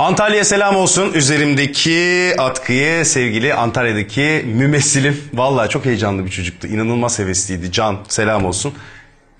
Antalya'ya 0.00 0.44
selam 0.44 0.76
olsun. 0.76 1.12
Üzerimdeki 1.12 2.34
atkıyı 2.38 3.04
sevgili 3.04 3.54
Antalya'daki 3.54 4.44
mümessilim. 4.46 5.20
Vallahi 5.34 5.68
çok 5.68 5.84
heyecanlı 5.84 6.24
bir 6.24 6.30
çocuktu. 6.30 6.66
İnanılmaz 6.66 7.18
hevesliydi. 7.18 7.72
Can 7.72 7.98
selam 8.08 8.44
olsun. 8.44 8.74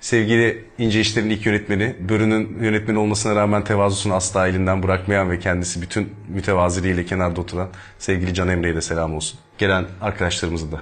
Sevgili 0.00 0.64
İnce 0.78 1.00
İşler'in 1.00 1.30
ilk 1.30 1.46
yönetmeni, 1.46 1.96
Börü'nün 2.00 2.58
yönetmeni 2.62 2.98
olmasına 2.98 3.36
rağmen 3.36 3.64
tevazusunu 3.64 4.14
asla 4.14 4.48
elinden 4.48 4.82
bırakmayan 4.82 5.30
ve 5.30 5.38
kendisi 5.38 5.82
bütün 5.82 6.12
mütevaziliğiyle 6.28 7.04
kenarda 7.04 7.40
oturan 7.40 7.68
sevgili 7.98 8.34
Can 8.34 8.48
Emre'ye 8.48 8.76
de 8.76 8.80
selam 8.80 9.14
olsun. 9.14 9.40
Gelen 9.58 9.86
arkadaşlarımıza 10.00 10.72
da 10.72 10.80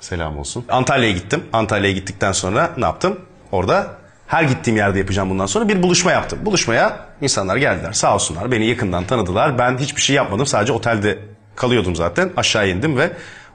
selam 0.00 0.38
olsun. 0.38 0.64
Antalya'ya 0.68 1.12
gittim. 1.12 1.44
Antalya'ya 1.52 1.94
gittikten 1.94 2.32
sonra 2.32 2.74
ne 2.76 2.84
yaptım? 2.84 3.18
Orada 3.52 3.99
her 4.30 4.42
gittiğim 4.42 4.76
yerde 4.76 4.98
yapacağım 4.98 5.30
bundan 5.30 5.46
sonra 5.46 5.68
bir 5.68 5.82
buluşma 5.82 6.12
yaptım. 6.12 6.38
Buluşmaya 6.42 7.06
insanlar 7.20 7.56
geldiler 7.56 7.92
sağ 7.92 8.14
olsunlar. 8.14 8.52
Beni 8.52 8.66
yakından 8.66 9.04
tanıdılar. 9.04 9.58
Ben 9.58 9.78
hiçbir 9.78 10.00
şey 10.00 10.16
yapmadım. 10.16 10.46
Sadece 10.46 10.72
otelde 10.72 11.18
kalıyordum 11.56 11.96
zaten. 11.96 12.30
Aşağı 12.36 12.68
indim 12.68 12.98
ve 12.98 13.10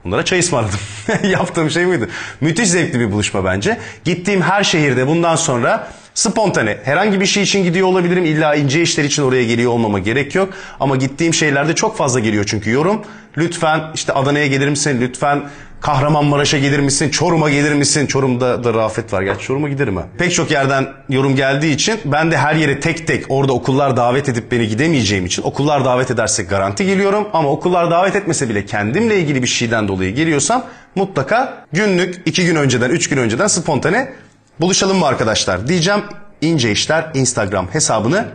onlara 0.06 0.26
çay 0.26 0.40
ısmarladım. 0.40 0.80
Yaptığım 1.24 1.70
şey 1.70 1.88
buydu. 1.88 2.08
Müthiş 2.42 2.70
zevkli 2.70 3.00
bir 3.00 3.12
buluşma 3.12 3.46
bence. 3.46 3.78
Gittiğim 4.04 4.42
her 4.42 4.64
şehirde 4.64 5.08
bundan 5.08 5.36
sonra 5.36 5.88
spontane. 6.14 6.78
Herhangi 6.84 7.22
bir 7.22 7.26
şey 7.26 7.44
için 7.44 7.64
gidiyor 7.64 7.88
olabilirim. 7.88 8.26
İlla 8.26 8.56
ince 8.56 8.82
işler 8.82 9.04
için 9.04 9.24
oraya 9.24 9.44
geliyor 9.44 9.72
olmama 9.72 10.00
gerek 10.00 10.36
yok. 10.36 10.54
Ama 10.80 10.96
gittiğim 10.96 11.34
şeylerde 11.34 11.76
çok 11.76 11.98
fazla 11.98 12.20
geliyor 12.20 12.46
çünkü 12.48 12.72
yorum. 12.72 13.02
Lütfen 13.38 13.82
işte 13.94 14.14
Adana'ya 14.14 14.48
gelir 14.48 14.68
misin? 14.68 14.98
Lütfen 15.02 15.42
Kahramanmaraş'a 15.86 16.58
gelir 16.58 16.80
misin? 16.80 17.10
Çorum'a 17.10 17.50
gelir 17.50 17.74
misin? 17.74 18.08
Çorum'da 18.08 18.64
da 18.64 18.74
Rafet 18.74 19.14
var. 19.14 19.22
Gerçi 19.22 19.46
Çorum'a 19.46 19.70
giderim 19.70 19.98
ha. 19.98 20.04
Pek 20.18 20.34
çok 20.34 20.52
yerden 20.52 20.88
yorum 21.10 21.36
geldiği 21.36 21.74
için 21.76 22.00
ben 22.06 22.32
de 22.32 22.38
her 22.38 22.56
yere 22.56 22.80
tek 22.80 23.08
tek 23.08 23.26
orada 23.30 23.54
okullar 23.54 23.98
davet 23.98 24.30
edip 24.30 24.52
beni 24.52 24.68
gidemeyeceğim 24.68 25.26
için 25.26 25.44
okullar 25.44 25.86
davet 25.86 26.12
ederse 26.12 26.44
garanti 26.44 26.86
geliyorum. 26.86 27.28
Ama 27.34 27.50
okullar 27.50 27.92
davet 27.92 28.16
etmese 28.16 28.50
bile 28.50 28.66
kendimle 28.66 29.20
ilgili 29.20 29.42
bir 29.42 29.48
şeyden 29.48 29.88
dolayı 29.88 30.16
geliyorsam 30.16 30.66
mutlaka 30.96 31.66
günlük 31.74 32.22
iki 32.26 32.46
gün 32.46 32.56
önceden, 32.56 32.90
üç 32.90 33.10
gün 33.10 33.18
önceden 33.18 33.48
spontane 33.48 34.14
buluşalım 34.62 34.98
mı 34.98 35.06
arkadaşlar 35.06 35.68
diyeceğim. 35.68 36.02
İnce 36.42 36.72
İşler 36.72 37.12
Instagram 37.14 37.68
hesabını 37.68 38.26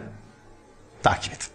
takip 1.03 1.33
edin. 1.33 1.47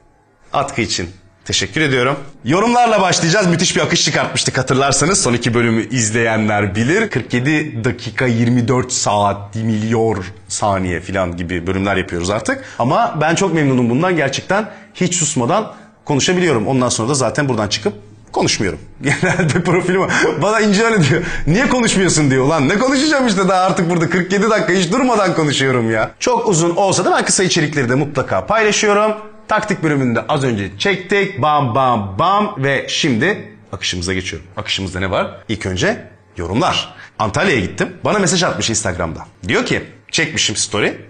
Atkı 0.53 0.81
için 0.81 1.09
teşekkür 1.45 1.81
ediyorum. 1.81 2.15
Yorumlarla 2.45 3.01
başlayacağız. 3.01 3.47
Müthiş 3.47 3.75
bir 3.75 3.81
akış 3.81 4.05
çıkartmıştık 4.05 4.57
hatırlarsanız. 4.57 5.21
Son 5.21 5.33
iki 5.33 5.53
bölümü 5.53 5.89
izleyenler 5.89 6.75
bilir. 6.75 7.09
47 7.09 7.83
dakika 7.83 8.25
24 8.25 8.91
saat 8.91 9.55
milyon 9.55 10.23
saniye 10.47 11.01
falan 11.01 11.37
gibi 11.37 11.67
bölümler 11.67 11.95
yapıyoruz 11.97 12.29
artık. 12.29 12.63
Ama 12.79 13.17
ben 13.21 13.35
çok 13.35 13.53
memnunum 13.53 13.89
bundan. 13.89 14.15
Gerçekten 14.15 14.69
hiç 14.93 15.15
susmadan 15.15 15.73
konuşabiliyorum. 16.05 16.67
Ondan 16.67 16.89
sonra 16.89 17.09
da 17.09 17.13
zaten 17.13 17.49
buradan 17.49 17.67
çıkıp 17.67 17.93
konuşmuyorum. 18.31 18.79
Genelde 19.01 19.63
profilim 19.63 20.01
bana 20.41 20.59
ince 20.59 20.83
öyle 20.83 21.09
diyor. 21.09 21.23
Niye 21.47 21.69
konuşmuyorsun 21.69 22.31
diyor. 22.31 22.45
Lan 22.45 22.69
ne 22.69 22.79
konuşacağım 22.79 23.27
işte 23.27 23.47
daha 23.49 23.61
artık 23.61 23.89
burada 23.89 24.09
47 24.09 24.49
dakika 24.49 24.73
hiç 24.73 24.91
durmadan 24.91 25.35
konuşuyorum 25.35 25.91
ya. 25.91 26.11
Çok 26.19 26.47
uzun 26.47 26.75
olsa 26.75 27.05
da 27.05 27.11
ben 27.11 27.25
kısa 27.25 27.43
içerikleri 27.43 27.89
de 27.89 27.95
mutlaka 27.95 28.45
paylaşıyorum. 28.45 29.11
Taktik 29.47 29.83
bölümünde 29.83 30.21
az 30.27 30.43
önce 30.43 30.77
çektik. 30.77 31.41
Bam 31.41 31.75
bam 31.75 32.19
bam 32.19 32.63
ve 32.63 32.85
şimdi 32.89 33.53
akışımıza 33.71 34.13
geçiyorum. 34.13 34.47
Akışımızda 34.57 34.99
ne 34.99 35.11
var? 35.11 35.31
İlk 35.49 35.65
önce 35.65 36.07
yorumlar. 36.37 36.95
Antalya'ya 37.19 37.59
gittim. 37.59 37.97
Bana 38.05 38.19
mesaj 38.19 38.43
atmış 38.43 38.69
Instagram'da. 38.69 39.25
Diyor 39.47 39.65
ki 39.65 39.83
çekmişim 40.11 40.55
story. 40.55 41.01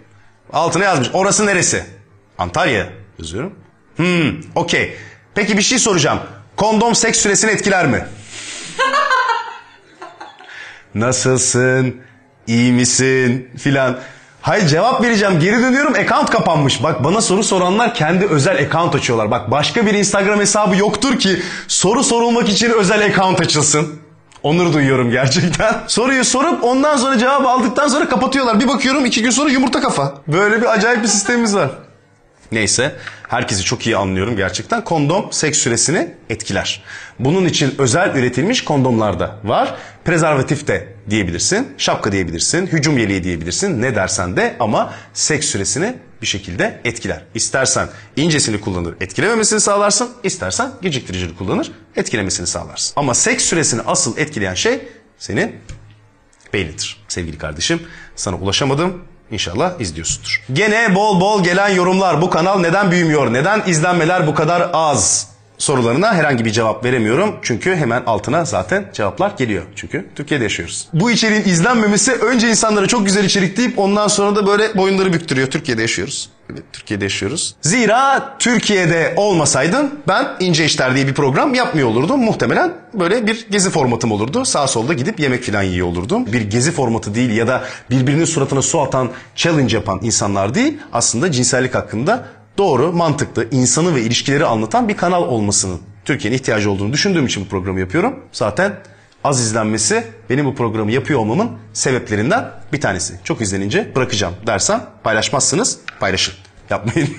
Altına 0.53 0.83
yazmış. 0.83 1.09
Orası 1.13 1.45
neresi? 1.45 1.85
Antalya 2.37 2.87
yazıyorum. 3.19 3.53
Hmm, 3.95 4.33
okey. 4.55 4.97
Peki 5.35 5.57
bir 5.57 5.61
şey 5.61 5.79
soracağım. 5.79 6.19
Kondom 6.55 6.95
seks 6.95 7.19
süresini 7.19 7.51
etkiler 7.51 7.87
mi? 7.87 8.05
Nasılsın? 10.95 12.01
İyi 12.47 12.71
misin? 12.71 13.49
Filan. 13.57 13.99
Hayır 14.45 14.67
cevap 14.67 15.03
vereceğim. 15.03 15.39
Geri 15.39 15.61
dönüyorum. 15.61 15.93
Account 15.93 16.29
kapanmış. 16.29 16.83
Bak 16.83 17.03
bana 17.03 17.21
soru 17.21 17.43
soranlar 17.43 17.93
kendi 17.93 18.25
özel 18.25 18.65
account 18.65 18.95
açıyorlar. 18.95 19.31
Bak 19.31 19.51
başka 19.51 19.85
bir 19.85 19.93
Instagram 19.93 20.39
hesabı 20.39 20.75
yoktur 20.75 21.19
ki 21.19 21.41
soru 21.67 22.03
sorulmak 22.03 22.49
için 22.49 22.69
özel 22.69 23.05
account 23.05 23.41
açılsın. 23.41 23.99
Onur 24.43 24.73
duyuyorum 24.73 25.11
gerçekten. 25.11 25.75
Soruyu 25.87 26.25
sorup 26.25 26.63
ondan 26.63 26.97
sonra 26.97 27.17
cevabı 27.17 27.49
aldıktan 27.49 27.87
sonra 27.87 28.09
kapatıyorlar. 28.09 28.59
Bir 28.59 28.67
bakıyorum 28.67 29.05
iki 29.05 29.21
gün 29.21 29.29
sonra 29.29 29.49
yumurta 29.49 29.81
kafa. 29.81 30.13
Böyle 30.27 30.61
bir 30.61 30.73
acayip 30.73 31.03
bir 31.03 31.07
sistemimiz 31.07 31.55
var. 31.55 31.69
Neyse 32.51 32.95
herkesi 33.27 33.63
çok 33.63 33.85
iyi 33.85 33.97
anlıyorum 33.97 34.35
gerçekten. 34.35 34.83
Kondom 34.83 35.31
seks 35.31 35.59
süresini 35.59 36.13
etkiler. 36.29 36.83
Bunun 37.19 37.45
için 37.45 37.75
özel 37.77 38.15
üretilmiş 38.15 38.63
kondomlar 38.63 39.19
da 39.19 39.35
var. 39.43 39.75
Prezervatif 40.05 40.67
de 40.67 40.94
diyebilirsin, 41.09 41.73
şapka 41.77 42.11
diyebilirsin, 42.11 42.67
hücum 42.67 42.97
yeleği 42.97 43.23
diyebilirsin 43.23 43.81
ne 43.81 43.95
dersen 43.95 44.37
de 44.37 44.55
ama 44.59 44.93
seks 45.13 45.47
süresini 45.47 45.95
bir 46.21 46.27
şekilde 46.27 46.81
etkiler. 46.85 47.23
İstersen 47.33 47.89
incesini 48.15 48.61
kullanır 48.61 48.95
etkilememesini 49.01 49.59
sağlarsın, 49.59 50.09
istersen 50.23 50.71
geciktiricini 50.81 51.35
kullanır 51.35 51.71
etkilemesini 51.95 52.47
sağlarsın. 52.47 52.93
Ama 52.95 53.13
seks 53.13 53.45
süresini 53.45 53.81
asıl 53.81 54.17
etkileyen 54.17 54.53
şey 54.53 54.87
senin 55.17 55.55
beynidir. 56.53 57.05
Sevgili 57.07 57.37
kardeşim 57.37 57.81
sana 58.15 58.35
ulaşamadım. 58.35 59.03
İnşallah 59.31 59.79
izliyorsundur. 59.79 60.43
Gene 60.53 60.95
bol 60.95 61.21
bol 61.21 61.43
gelen 61.43 61.69
yorumlar. 61.69 62.21
Bu 62.21 62.29
kanal 62.29 62.59
neden 62.59 62.91
büyümüyor? 62.91 63.33
Neden 63.33 63.63
izlenmeler 63.67 64.27
bu 64.27 64.35
kadar 64.35 64.69
az? 64.73 65.34
Sorularına 65.57 66.13
herhangi 66.13 66.45
bir 66.45 66.51
cevap 66.51 66.85
veremiyorum. 66.85 67.35
Çünkü 67.41 67.75
hemen 67.75 68.03
altına 68.05 68.45
zaten 68.45 68.85
cevaplar 68.93 69.31
geliyor. 69.37 69.63
Çünkü 69.75 70.05
Türkiye'de 70.15 70.43
yaşıyoruz. 70.43 70.87
Bu 70.93 71.11
içeriğin 71.11 71.43
izlenmemesi 71.43 72.11
önce 72.11 72.49
insanlara 72.49 72.87
çok 72.87 73.05
güzel 73.05 73.23
içerik 73.23 73.57
deyip 73.57 73.79
ondan 73.79 74.07
sonra 74.07 74.35
da 74.35 74.47
böyle 74.47 74.77
boyunları 74.77 75.13
büktürüyor. 75.13 75.47
Türkiye'de 75.47 75.81
yaşıyoruz. 75.81 76.29
Türkiye'de 76.73 77.03
yaşıyoruz. 77.03 77.55
Zira 77.61 78.35
Türkiye'de 78.39 79.13
olmasaydın 79.15 79.99
ben 80.07 80.27
İnce 80.39 80.65
İşler 80.65 80.95
diye 80.95 81.07
bir 81.07 81.13
program 81.13 81.53
yapmıyor 81.53 81.87
olurdum. 81.87 82.19
Muhtemelen 82.19 82.73
böyle 82.93 83.27
bir 83.27 83.47
gezi 83.51 83.69
formatım 83.69 84.11
olurdu. 84.11 84.45
Sağ 84.45 84.67
solda 84.67 84.93
gidip 84.93 85.19
yemek 85.19 85.43
falan 85.43 85.63
yiyor 85.63 85.87
olurdum. 85.87 86.25
Bir 86.25 86.41
gezi 86.41 86.71
formatı 86.71 87.15
değil 87.15 87.31
ya 87.31 87.47
da 87.47 87.63
birbirinin 87.89 88.25
suratına 88.25 88.61
su 88.61 88.81
atan, 88.81 89.09
challenge 89.35 89.75
yapan 89.75 89.99
insanlar 90.03 90.55
değil. 90.55 90.77
Aslında 90.93 91.31
cinsellik 91.31 91.75
hakkında 91.75 92.25
doğru, 92.57 92.93
mantıklı, 92.93 93.47
insanı 93.51 93.95
ve 93.95 94.01
ilişkileri 94.01 94.45
anlatan 94.45 94.89
bir 94.89 94.97
kanal 94.97 95.23
olmasının 95.23 95.81
Türkiye'nin 96.05 96.37
ihtiyacı 96.37 96.71
olduğunu 96.71 96.93
düşündüğüm 96.93 97.25
için 97.25 97.45
bu 97.45 97.49
programı 97.49 97.79
yapıyorum. 97.79 98.19
Zaten 98.31 98.73
az 99.23 99.39
izlenmesi 99.41 100.07
benim 100.29 100.45
bu 100.45 100.55
programı 100.55 100.91
yapıyor 100.91 101.19
olmamın 101.19 101.51
sebeplerinden 101.73 102.51
bir 102.73 102.81
tanesi. 102.81 103.13
Çok 103.23 103.41
izlenince 103.41 103.95
bırakacağım 103.95 104.33
dersem 104.47 104.83
paylaşmazsınız, 105.03 105.79
paylaşın. 105.99 106.33
Yapmayın. 106.69 107.09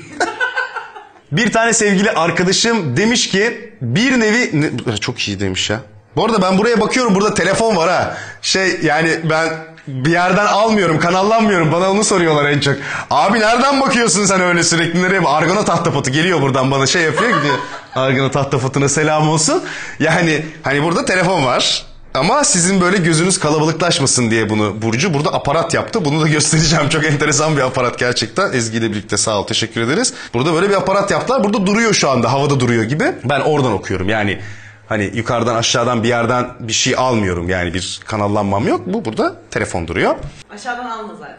bir 1.33 1.53
tane 1.53 1.73
sevgili 1.73 2.11
arkadaşım 2.11 2.97
demiş 2.97 3.29
ki 3.29 3.73
bir 3.83 4.21
nevi... 4.21 4.61
Ne- 4.63 4.97
Çok 4.97 5.21
iyi 5.29 5.41
demiş 5.41 5.71
ya. 5.71 5.81
Bu 6.17 6.25
arada 6.25 6.43
ben 6.43 6.59
buraya 6.59 6.81
bakıyorum 6.81 7.15
burada 7.15 7.35
telefon 7.35 7.77
var 7.77 7.91
ha. 7.91 8.17
Şey 8.43 8.79
yani 8.83 9.11
ben 9.31 9.49
bir 9.89 10.11
yerden 10.11 10.47
almıyorum, 10.47 10.99
kanallanmıyorum. 10.99 11.73
Bana 11.73 11.91
onu 11.91 12.05
soruyorlar 12.05 12.51
en 12.51 12.61
çok. 12.61 12.77
Abi 13.11 13.41
nereden 13.41 13.81
bakıyorsun 13.81 14.25
sen 14.25 14.41
öyle 14.41 14.63
sürekli 14.63 15.03
nereye? 15.03 15.21
Argona 15.21 15.65
tahtapotu 15.65 16.11
geliyor 16.11 16.43
buradan 16.43 16.71
bana 16.71 16.87
şey 16.87 17.03
yapıyor 17.03 17.37
gidiyor. 17.39 17.59
Argona 17.95 18.31
tahtapotuna 18.31 18.89
selam 18.89 19.29
olsun. 19.29 19.65
Yani 20.01 20.47
hani 20.63 20.83
burada 20.83 21.05
telefon 21.05 21.45
var. 21.45 21.87
Ama 22.15 22.45
sizin 22.45 22.81
böyle 22.81 22.97
gözünüz 22.97 23.41
kalabalıklaşmasın 23.41 24.31
diye 24.31 24.51
bunu 24.51 24.83
Burcu 24.83 25.15
burada 25.15 25.35
aparat 25.35 25.75
yaptı. 25.75 26.05
Bunu 26.05 26.23
da 26.23 26.29
göstereceğim. 26.29 26.89
Çok 26.89 27.05
enteresan 27.05 27.57
bir 27.57 27.63
aparat 27.63 27.99
gerçekten. 27.99 28.53
Ezgi 28.53 28.79
ile 28.79 28.91
birlikte 28.91 29.17
sağ 29.17 29.41
ol 29.41 29.47
teşekkür 29.47 29.81
ederiz. 29.81 30.15
Burada 30.35 30.55
böyle 30.55 30.71
bir 30.71 30.75
aparat 30.75 31.11
yaptılar. 31.11 31.45
Burada 31.45 31.67
duruyor 31.67 31.95
şu 31.95 32.11
anda. 32.11 32.33
Havada 32.33 32.61
duruyor 32.61 32.85
gibi. 32.85 33.05
Ben 33.25 33.41
oradan 33.41 33.73
okuyorum. 33.73 34.09
Yani 34.09 34.41
hani 34.89 35.11
yukarıdan 35.15 35.55
aşağıdan 35.57 36.03
bir 36.03 36.09
yerden 36.09 36.51
bir 36.61 36.73
şey 36.73 36.95
almıyorum. 36.97 37.49
Yani 37.49 37.75
bir 37.75 38.01
kanallanmam 38.05 38.69
yok. 38.69 38.81
Bu 38.87 39.05
burada 39.05 39.37
telefon 39.51 39.89
duruyor. 39.89 40.15
Aşağıdan 40.51 40.91
alma 40.91 41.15
zaten. 41.15 41.39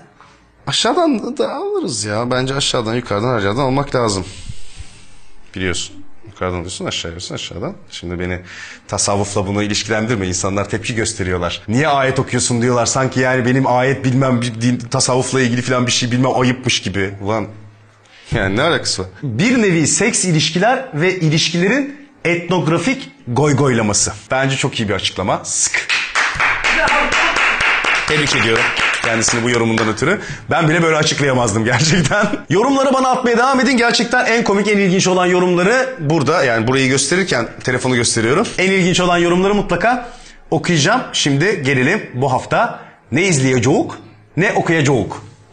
Aşağıdan 0.67 1.37
da 1.37 1.53
alırız 1.53 2.05
ya. 2.05 2.31
Bence 2.31 2.55
aşağıdan 2.55 2.95
yukarıdan 2.95 3.37
her 3.37 3.43
yerden 3.43 3.61
almak 3.61 3.95
lazım. 3.95 4.25
Biliyorsun. 5.55 5.95
Yukarıdan 6.27 6.57
alıyorsun 6.57 6.85
aşağı 6.85 7.09
alıyorsun 7.09 7.35
aşağıdan. 7.35 7.73
Şimdi 7.91 8.19
beni 8.19 8.39
tasavvufla 8.87 9.47
bunu 9.47 9.63
ilişkilendirme. 9.63 10.27
İnsanlar 10.27 10.69
tepki 10.69 10.95
gösteriyorlar. 10.95 11.61
Niye 11.67 11.87
ayet 11.87 12.19
okuyorsun 12.19 12.61
diyorlar. 12.61 12.85
Sanki 12.85 13.19
yani 13.19 13.45
benim 13.45 13.67
ayet 13.67 14.05
bilmem 14.05 14.41
bir 14.41 14.61
din, 14.61 14.77
tasavvufla 14.77 15.41
ilgili 15.41 15.61
falan 15.61 15.87
bir 15.87 15.91
şey 15.91 16.11
bilmem 16.11 16.31
ayıpmış 16.35 16.81
gibi. 16.81 17.13
Ulan 17.21 17.47
yani 18.31 18.55
ne 18.55 18.61
alakası 18.61 19.01
var? 19.01 19.09
Bir 19.23 19.61
nevi 19.61 19.87
seks 19.87 20.25
ilişkiler 20.25 20.85
ve 20.93 21.19
ilişkilerin 21.19 22.07
etnografik 22.25 23.11
goygoylaması. 23.27 24.13
Bence 24.31 24.55
çok 24.55 24.79
iyi 24.79 24.89
bir 24.89 24.93
açıklama. 24.93 25.41
Sık. 25.45 25.87
Tebrik 28.07 28.35
ediyorum. 28.35 28.63
kendisini 29.05 29.43
bu 29.43 29.49
yorumundan 29.49 29.87
ötürü. 29.87 30.21
Ben 30.49 30.69
bile 30.69 30.83
böyle 30.83 30.95
açıklayamazdım 30.95 31.65
gerçekten. 31.65 32.27
Yorumları 32.49 32.93
bana 32.93 33.09
atmaya 33.09 33.37
devam 33.37 33.59
edin. 33.59 33.77
Gerçekten 33.77 34.25
en 34.25 34.43
komik, 34.43 34.67
en 34.67 34.77
ilginç 34.77 35.07
olan 35.07 35.25
yorumları 35.25 35.95
burada. 35.99 36.43
Yani 36.43 36.67
burayı 36.67 36.87
gösterirken 36.89 37.47
telefonu 37.63 37.95
gösteriyorum. 37.95 38.47
En 38.57 38.71
ilginç 38.71 38.99
olan 38.99 39.17
yorumları 39.17 39.55
mutlaka 39.55 40.09
okuyacağım. 40.51 41.01
Şimdi 41.13 41.61
gelelim 41.63 42.09
bu 42.13 42.31
hafta 42.31 42.79
ne 43.11 43.23
izleyeceğiz 43.23 43.87
ne 44.37 44.53
okuyacağız 44.53 44.99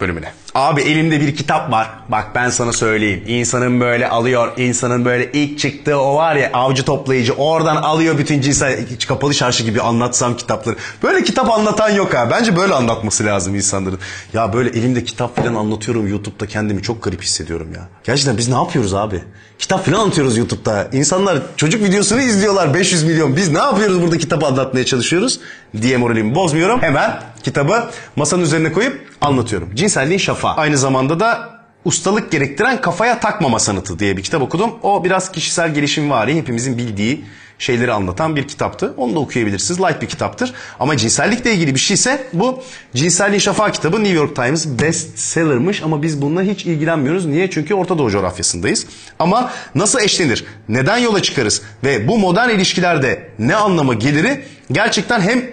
bölümüne. 0.00 0.32
Abi 0.54 0.80
elimde 0.80 1.20
bir 1.20 1.36
kitap 1.36 1.72
var. 1.72 1.90
Bak 2.08 2.26
ben 2.34 2.50
sana 2.50 2.72
söyleyeyim. 2.72 3.24
İnsanın 3.26 3.80
böyle 3.80 4.08
alıyor. 4.08 4.52
insanın 4.56 5.04
böyle 5.04 5.32
ilk 5.32 5.58
çıktığı 5.58 6.00
o 6.00 6.14
var 6.16 6.36
ya 6.36 6.50
avcı 6.52 6.84
toplayıcı. 6.84 7.32
Oradan 7.32 7.76
alıyor 7.76 8.18
bütün 8.18 8.40
cinsel 8.40 8.86
kapalı 9.08 9.34
çarşı 9.34 9.64
gibi 9.64 9.80
anlatsam 9.80 10.36
kitapları. 10.36 10.76
Böyle 11.02 11.24
kitap 11.24 11.50
anlatan 11.50 11.90
yok 11.90 12.14
ha. 12.14 12.28
Bence 12.30 12.56
böyle 12.56 12.74
anlatması 12.74 13.24
lazım 13.24 13.54
insanların. 13.54 13.98
Ya 14.32 14.52
böyle 14.52 14.70
elimde 14.70 15.04
kitap 15.04 15.36
falan 15.36 15.54
anlatıyorum 15.54 16.08
YouTube'da 16.08 16.46
kendimi 16.46 16.82
çok 16.82 17.02
garip 17.02 17.22
hissediyorum 17.22 17.68
ya. 17.74 17.88
Gerçekten 18.04 18.38
biz 18.38 18.48
ne 18.48 18.54
yapıyoruz 18.54 18.94
abi? 18.94 19.22
Kitap 19.58 19.86
falan 19.86 19.98
anlatıyoruz 19.98 20.36
YouTube'da. 20.36 20.88
İnsanlar 20.92 21.38
çocuk 21.56 21.82
videosunu 21.82 22.20
izliyorlar 22.20 22.74
500 22.74 23.02
milyon. 23.02 23.36
Biz 23.36 23.48
ne 23.48 23.58
yapıyoruz 23.58 24.02
burada 24.02 24.18
kitap 24.18 24.44
anlatmaya 24.44 24.84
çalışıyoruz 24.86 25.40
diye 25.82 25.96
moralimi 25.96 26.34
bozmuyorum. 26.34 26.82
Hemen 26.82 27.20
kitabı 27.42 27.90
masanın 28.16 28.42
üzerine 28.42 28.72
koyup 28.72 29.08
anlatıyorum. 29.20 29.74
Cinselliğin 29.74 30.18
şafa. 30.44 30.60
Aynı 30.60 30.78
zamanda 30.78 31.20
da 31.20 31.54
ustalık 31.84 32.32
gerektiren 32.32 32.80
kafaya 32.80 33.20
takmama 33.20 33.58
sanatı 33.58 33.98
diye 33.98 34.16
bir 34.16 34.22
kitap 34.22 34.42
okudum. 34.42 34.70
O 34.82 35.04
biraz 35.04 35.32
kişisel 35.32 35.74
gelişim 35.74 36.10
var. 36.10 36.28
Hepimizin 36.28 36.78
bildiği 36.78 37.24
şeyleri 37.58 37.92
anlatan 37.92 38.36
bir 38.36 38.48
kitaptı. 38.48 38.94
Onu 38.96 39.14
da 39.14 39.18
okuyabilirsiniz. 39.18 39.80
Light 39.80 40.02
bir 40.02 40.06
kitaptır. 40.06 40.54
Ama 40.80 40.96
cinsellikle 40.96 41.54
ilgili 41.54 41.74
bir 41.74 41.80
şeyse 41.80 42.26
bu 42.32 42.62
Cinselliğin 42.94 43.40
Şafağı 43.40 43.72
kitabı 43.72 44.04
New 44.04 44.16
York 44.16 44.36
Times 44.36 44.66
best 44.82 45.18
seller'mış 45.18 45.82
ama 45.82 46.02
biz 46.02 46.22
bununla 46.22 46.42
hiç 46.42 46.66
ilgilenmiyoruz. 46.66 47.26
Niye? 47.26 47.50
Çünkü 47.50 47.74
Orta 47.74 47.98
Doğu 47.98 48.10
coğrafyasındayız. 48.10 48.86
Ama 49.18 49.50
nasıl 49.74 50.00
eşlenir? 50.00 50.44
Neden 50.68 50.98
yola 50.98 51.22
çıkarız? 51.22 51.62
Ve 51.84 52.08
bu 52.08 52.18
modern 52.18 52.48
ilişkilerde 52.48 53.28
ne 53.38 53.56
anlama 53.56 53.94
geliri 53.94 54.44
gerçekten 54.72 55.20
hem 55.20 55.44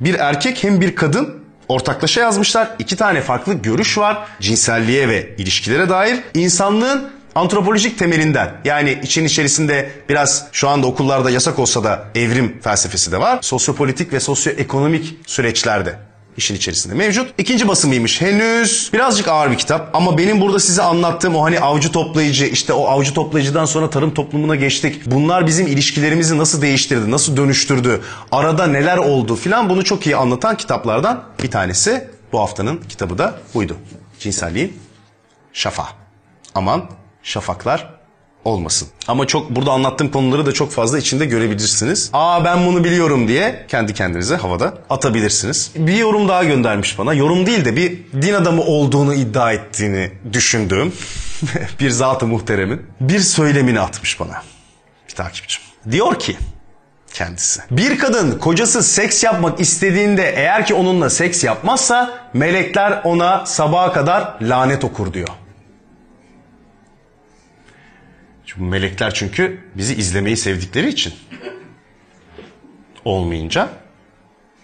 bir 0.00 0.14
erkek 0.14 0.64
hem 0.64 0.80
bir 0.80 0.94
kadın 0.94 1.41
ortaklaşa 1.72 2.20
yazmışlar. 2.20 2.68
İki 2.78 2.96
tane 2.96 3.20
farklı 3.20 3.54
görüş 3.54 3.98
var 3.98 4.18
cinselliğe 4.40 5.08
ve 5.08 5.34
ilişkilere 5.38 5.88
dair. 5.88 6.18
İnsanlığın 6.34 7.10
antropolojik 7.34 7.98
temelinden 7.98 8.50
yani 8.64 8.98
için 9.02 9.24
içerisinde 9.24 9.90
biraz 10.08 10.46
şu 10.52 10.68
anda 10.68 10.86
okullarda 10.86 11.30
yasak 11.30 11.58
olsa 11.58 11.84
da 11.84 12.04
evrim 12.14 12.60
felsefesi 12.60 13.12
de 13.12 13.20
var. 13.20 13.38
Sosyopolitik 13.42 14.12
ve 14.12 14.20
sosyoekonomik 14.20 15.16
süreçlerde 15.26 15.98
işin 16.36 16.54
içerisinde 16.54 16.94
mevcut. 16.94 17.34
İkinci 17.38 17.68
basımıymış 17.68 18.20
henüz. 18.20 18.90
Birazcık 18.92 19.28
ağır 19.28 19.50
bir 19.50 19.58
kitap 19.58 19.90
ama 19.96 20.18
benim 20.18 20.40
burada 20.40 20.58
size 20.58 20.82
anlattığım 20.82 21.36
o 21.36 21.44
hani 21.44 21.60
avcı 21.60 21.92
toplayıcı 21.92 22.44
işte 22.44 22.72
o 22.72 22.86
avcı 22.86 23.14
toplayıcıdan 23.14 23.64
sonra 23.64 23.90
tarım 23.90 24.14
toplumuna 24.14 24.56
geçtik. 24.56 25.02
Bunlar 25.06 25.46
bizim 25.46 25.66
ilişkilerimizi 25.66 26.38
nasıl 26.38 26.62
değiştirdi, 26.62 27.10
nasıl 27.10 27.36
dönüştürdü, 27.36 28.00
arada 28.32 28.66
neler 28.66 28.96
oldu 28.96 29.36
filan 29.36 29.68
bunu 29.68 29.84
çok 29.84 30.06
iyi 30.06 30.16
anlatan 30.16 30.56
kitaplardan 30.56 31.24
bir 31.42 31.50
tanesi. 31.50 32.08
Bu 32.32 32.40
haftanın 32.40 32.76
kitabı 32.88 33.18
da 33.18 33.34
buydu. 33.54 33.76
Cinselliğin 34.18 34.80
şafa. 35.52 35.88
Aman 36.54 36.90
şafaklar 37.22 38.01
olmasın. 38.44 38.88
Ama 39.08 39.26
çok 39.26 39.50
burada 39.50 39.70
anlattığım 39.72 40.10
konuları 40.10 40.46
da 40.46 40.52
çok 40.52 40.72
fazla 40.72 40.98
içinde 40.98 41.24
görebilirsiniz. 41.26 42.10
Aa 42.12 42.44
ben 42.44 42.66
bunu 42.66 42.84
biliyorum 42.84 43.28
diye 43.28 43.66
kendi 43.68 43.94
kendinize 43.94 44.36
havada 44.36 44.74
atabilirsiniz. 44.90 45.70
Bir 45.76 45.96
yorum 45.96 46.28
daha 46.28 46.44
göndermiş 46.44 46.98
bana. 46.98 47.14
Yorum 47.14 47.46
değil 47.46 47.64
de 47.64 47.76
bir 47.76 47.98
din 48.22 48.34
adamı 48.34 48.62
olduğunu 48.62 49.14
iddia 49.14 49.52
ettiğini 49.52 50.10
düşündüğüm 50.32 50.92
bir 51.80 51.90
zat-ı 51.90 52.26
muhteremin 52.26 52.82
bir 53.00 53.20
söylemini 53.20 53.80
atmış 53.80 54.20
bana. 54.20 54.42
Bir 55.08 55.14
takipçim. 55.14 55.62
Diyor 55.90 56.18
ki 56.18 56.36
kendisi. 57.14 57.60
Bir 57.70 57.98
kadın 57.98 58.38
kocası 58.38 58.82
seks 58.82 59.24
yapmak 59.24 59.60
istediğinde 59.60 60.34
eğer 60.36 60.66
ki 60.66 60.74
onunla 60.74 61.10
seks 61.10 61.44
yapmazsa 61.44 62.28
melekler 62.34 63.00
ona 63.04 63.46
sabaha 63.46 63.92
kadar 63.92 64.34
lanet 64.40 64.84
okur 64.84 65.12
diyor. 65.12 65.28
Çünkü 68.52 68.70
melekler 68.70 69.14
çünkü 69.14 69.60
bizi 69.74 69.94
izlemeyi 69.94 70.36
sevdikleri 70.36 70.88
için 70.88 71.14
olmayınca 73.04 73.68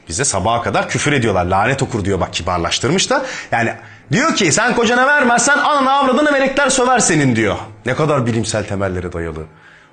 bize 0.09 0.25
sabaha 0.25 0.63
kadar 0.63 0.89
küfür 0.89 1.13
ediyorlar. 1.13 1.45
Lanet 1.45 1.83
okur 1.83 2.05
diyor 2.05 2.21
bak 2.21 2.33
kibarlaştırmış 2.33 3.11
da. 3.11 3.27
Yani 3.53 3.75
diyor 4.13 4.35
ki 4.35 4.53
sen 4.53 4.75
kocana 4.75 5.07
vermezsen 5.07 5.59
ananı 5.59 5.93
avradını 5.93 6.33
melekler 6.33 6.71
söver 6.71 6.99
senin 6.99 7.37
diyor. 7.37 7.57
Ne 7.87 7.95
kadar 7.95 8.27
bilimsel 8.27 8.67
temellere 8.67 9.13
dayalı. 9.13 9.47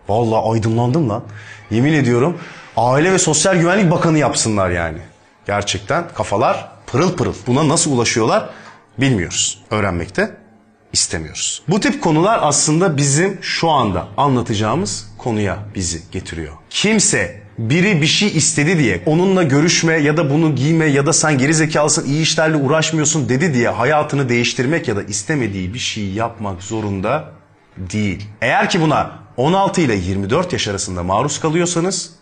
Vallahi 0.07 0.51
aydınlandım 0.53 1.09
lan. 1.09 1.23
Yemin 1.71 1.93
ediyorum 1.93 2.39
Aile 2.77 3.11
ve 3.11 3.19
Sosyal 3.19 3.55
Güvenlik 3.55 3.91
Bakanı 3.91 4.17
yapsınlar 4.17 4.69
yani. 4.69 4.99
Gerçekten 5.47 6.03
kafalar 6.15 6.71
pırıl 6.87 7.15
pırıl. 7.15 7.33
Buna 7.47 7.69
nasıl 7.69 7.91
ulaşıyorlar 7.91 8.49
bilmiyoruz. 8.97 9.63
Öğrenmekte 9.71 10.44
istemiyoruz. 10.93 11.61
Bu 11.67 11.79
tip 11.79 12.03
konular 12.03 12.39
aslında 12.41 12.97
bizim 12.97 13.37
şu 13.41 13.69
anda 13.69 14.07
anlatacağımız 14.17 15.11
konuya 15.17 15.59
bizi 15.75 16.01
getiriyor. 16.11 16.53
Kimse 16.69 17.41
biri 17.59 18.01
bir 18.01 18.07
şey 18.07 18.27
istedi 18.37 18.79
diye 18.79 19.03
onunla 19.05 19.43
görüşme 19.43 19.93
ya 19.93 20.17
da 20.17 20.29
bunu 20.29 20.55
giyme 20.55 20.85
ya 20.85 21.05
da 21.05 21.13
sen 21.13 21.37
geri 21.37 21.53
zekalısın 21.53 22.05
iyi 22.05 22.21
işlerle 22.21 22.55
uğraşmıyorsun 22.55 23.29
dedi 23.29 23.53
diye 23.53 23.69
hayatını 23.69 24.29
değiştirmek 24.29 24.87
ya 24.87 24.95
da 24.95 25.03
istemediği 25.03 25.73
bir 25.73 25.79
şey 25.79 26.11
yapmak 26.11 26.63
zorunda 26.63 27.31
değil. 27.77 28.27
Eğer 28.41 28.69
ki 28.69 28.81
buna 28.81 29.19
16 29.37 29.81
ile 29.81 29.95
24 29.95 30.53
yaş 30.53 30.67
arasında 30.67 31.03
maruz 31.03 31.39
kalıyorsanız 31.39 32.15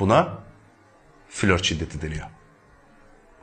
buna 0.00 0.28
flört 1.28 1.64
şiddeti 1.64 2.02
deniyor. 2.02 2.26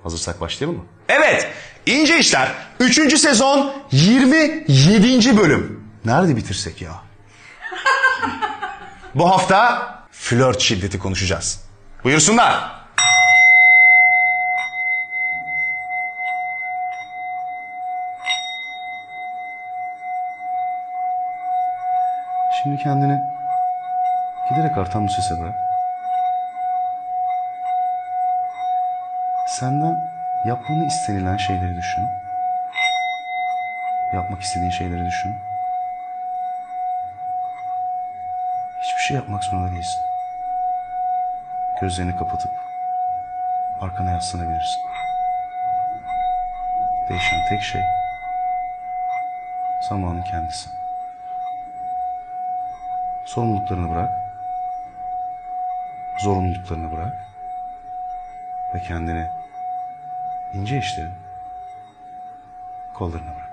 Hazırsak 0.04 0.42
başlayalım 0.42 0.78
mı? 0.78 0.86
Evet. 1.10 1.48
İnce 1.86 2.20
İşler 2.20 2.48
3. 2.80 3.20
sezon 3.20 3.74
27. 3.92 5.38
bölüm. 5.38 5.90
Nerede 6.06 6.36
bitirsek 6.36 6.82
ya? 6.82 6.92
Bu 9.16 9.30
hafta 9.30 9.90
flört 10.12 10.62
şiddeti 10.62 11.00
konuşacağız. 11.00 11.62
Buyursunlar. 12.04 12.76
Şimdi 22.64 22.84
kendini 22.84 23.20
giderek 24.50 24.78
artan 24.78 25.08
bu 25.08 25.12
sese 25.12 25.42
bırak. 25.42 25.56
Senden 29.48 30.15
yapmanı 30.46 30.86
istenilen 30.86 31.38
şeyleri 31.38 31.78
düşün. 31.78 32.04
Yapmak 34.14 34.42
istediğin 34.42 34.72
şeyleri 34.72 35.06
düşün. 35.06 35.36
Hiçbir 38.82 39.02
şey 39.02 39.16
yapmak 39.16 39.44
zorunda 39.44 39.72
değilsin. 39.72 40.02
Gözlerini 41.82 42.16
kapatıp 42.16 42.52
arkana 43.82 44.12
yaslanabilirsin. 44.12 44.82
Değişen 47.10 47.46
tek 47.50 47.62
şey 47.62 47.82
zamanın 49.90 50.22
kendisi. 50.22 50.70
Sorumluluklarını 53.26 53.90
bırak. 53.90 54.12
Zorunluluklarını 56.18 56.92
bırak. 56.92 57.14
Ve 58.74 58.80
kendini 58.80 59.45
ince 60.56 60.80
işlerin 60.80 61.12
kollarına 62.98 63.36
bırak. 63.36 63.46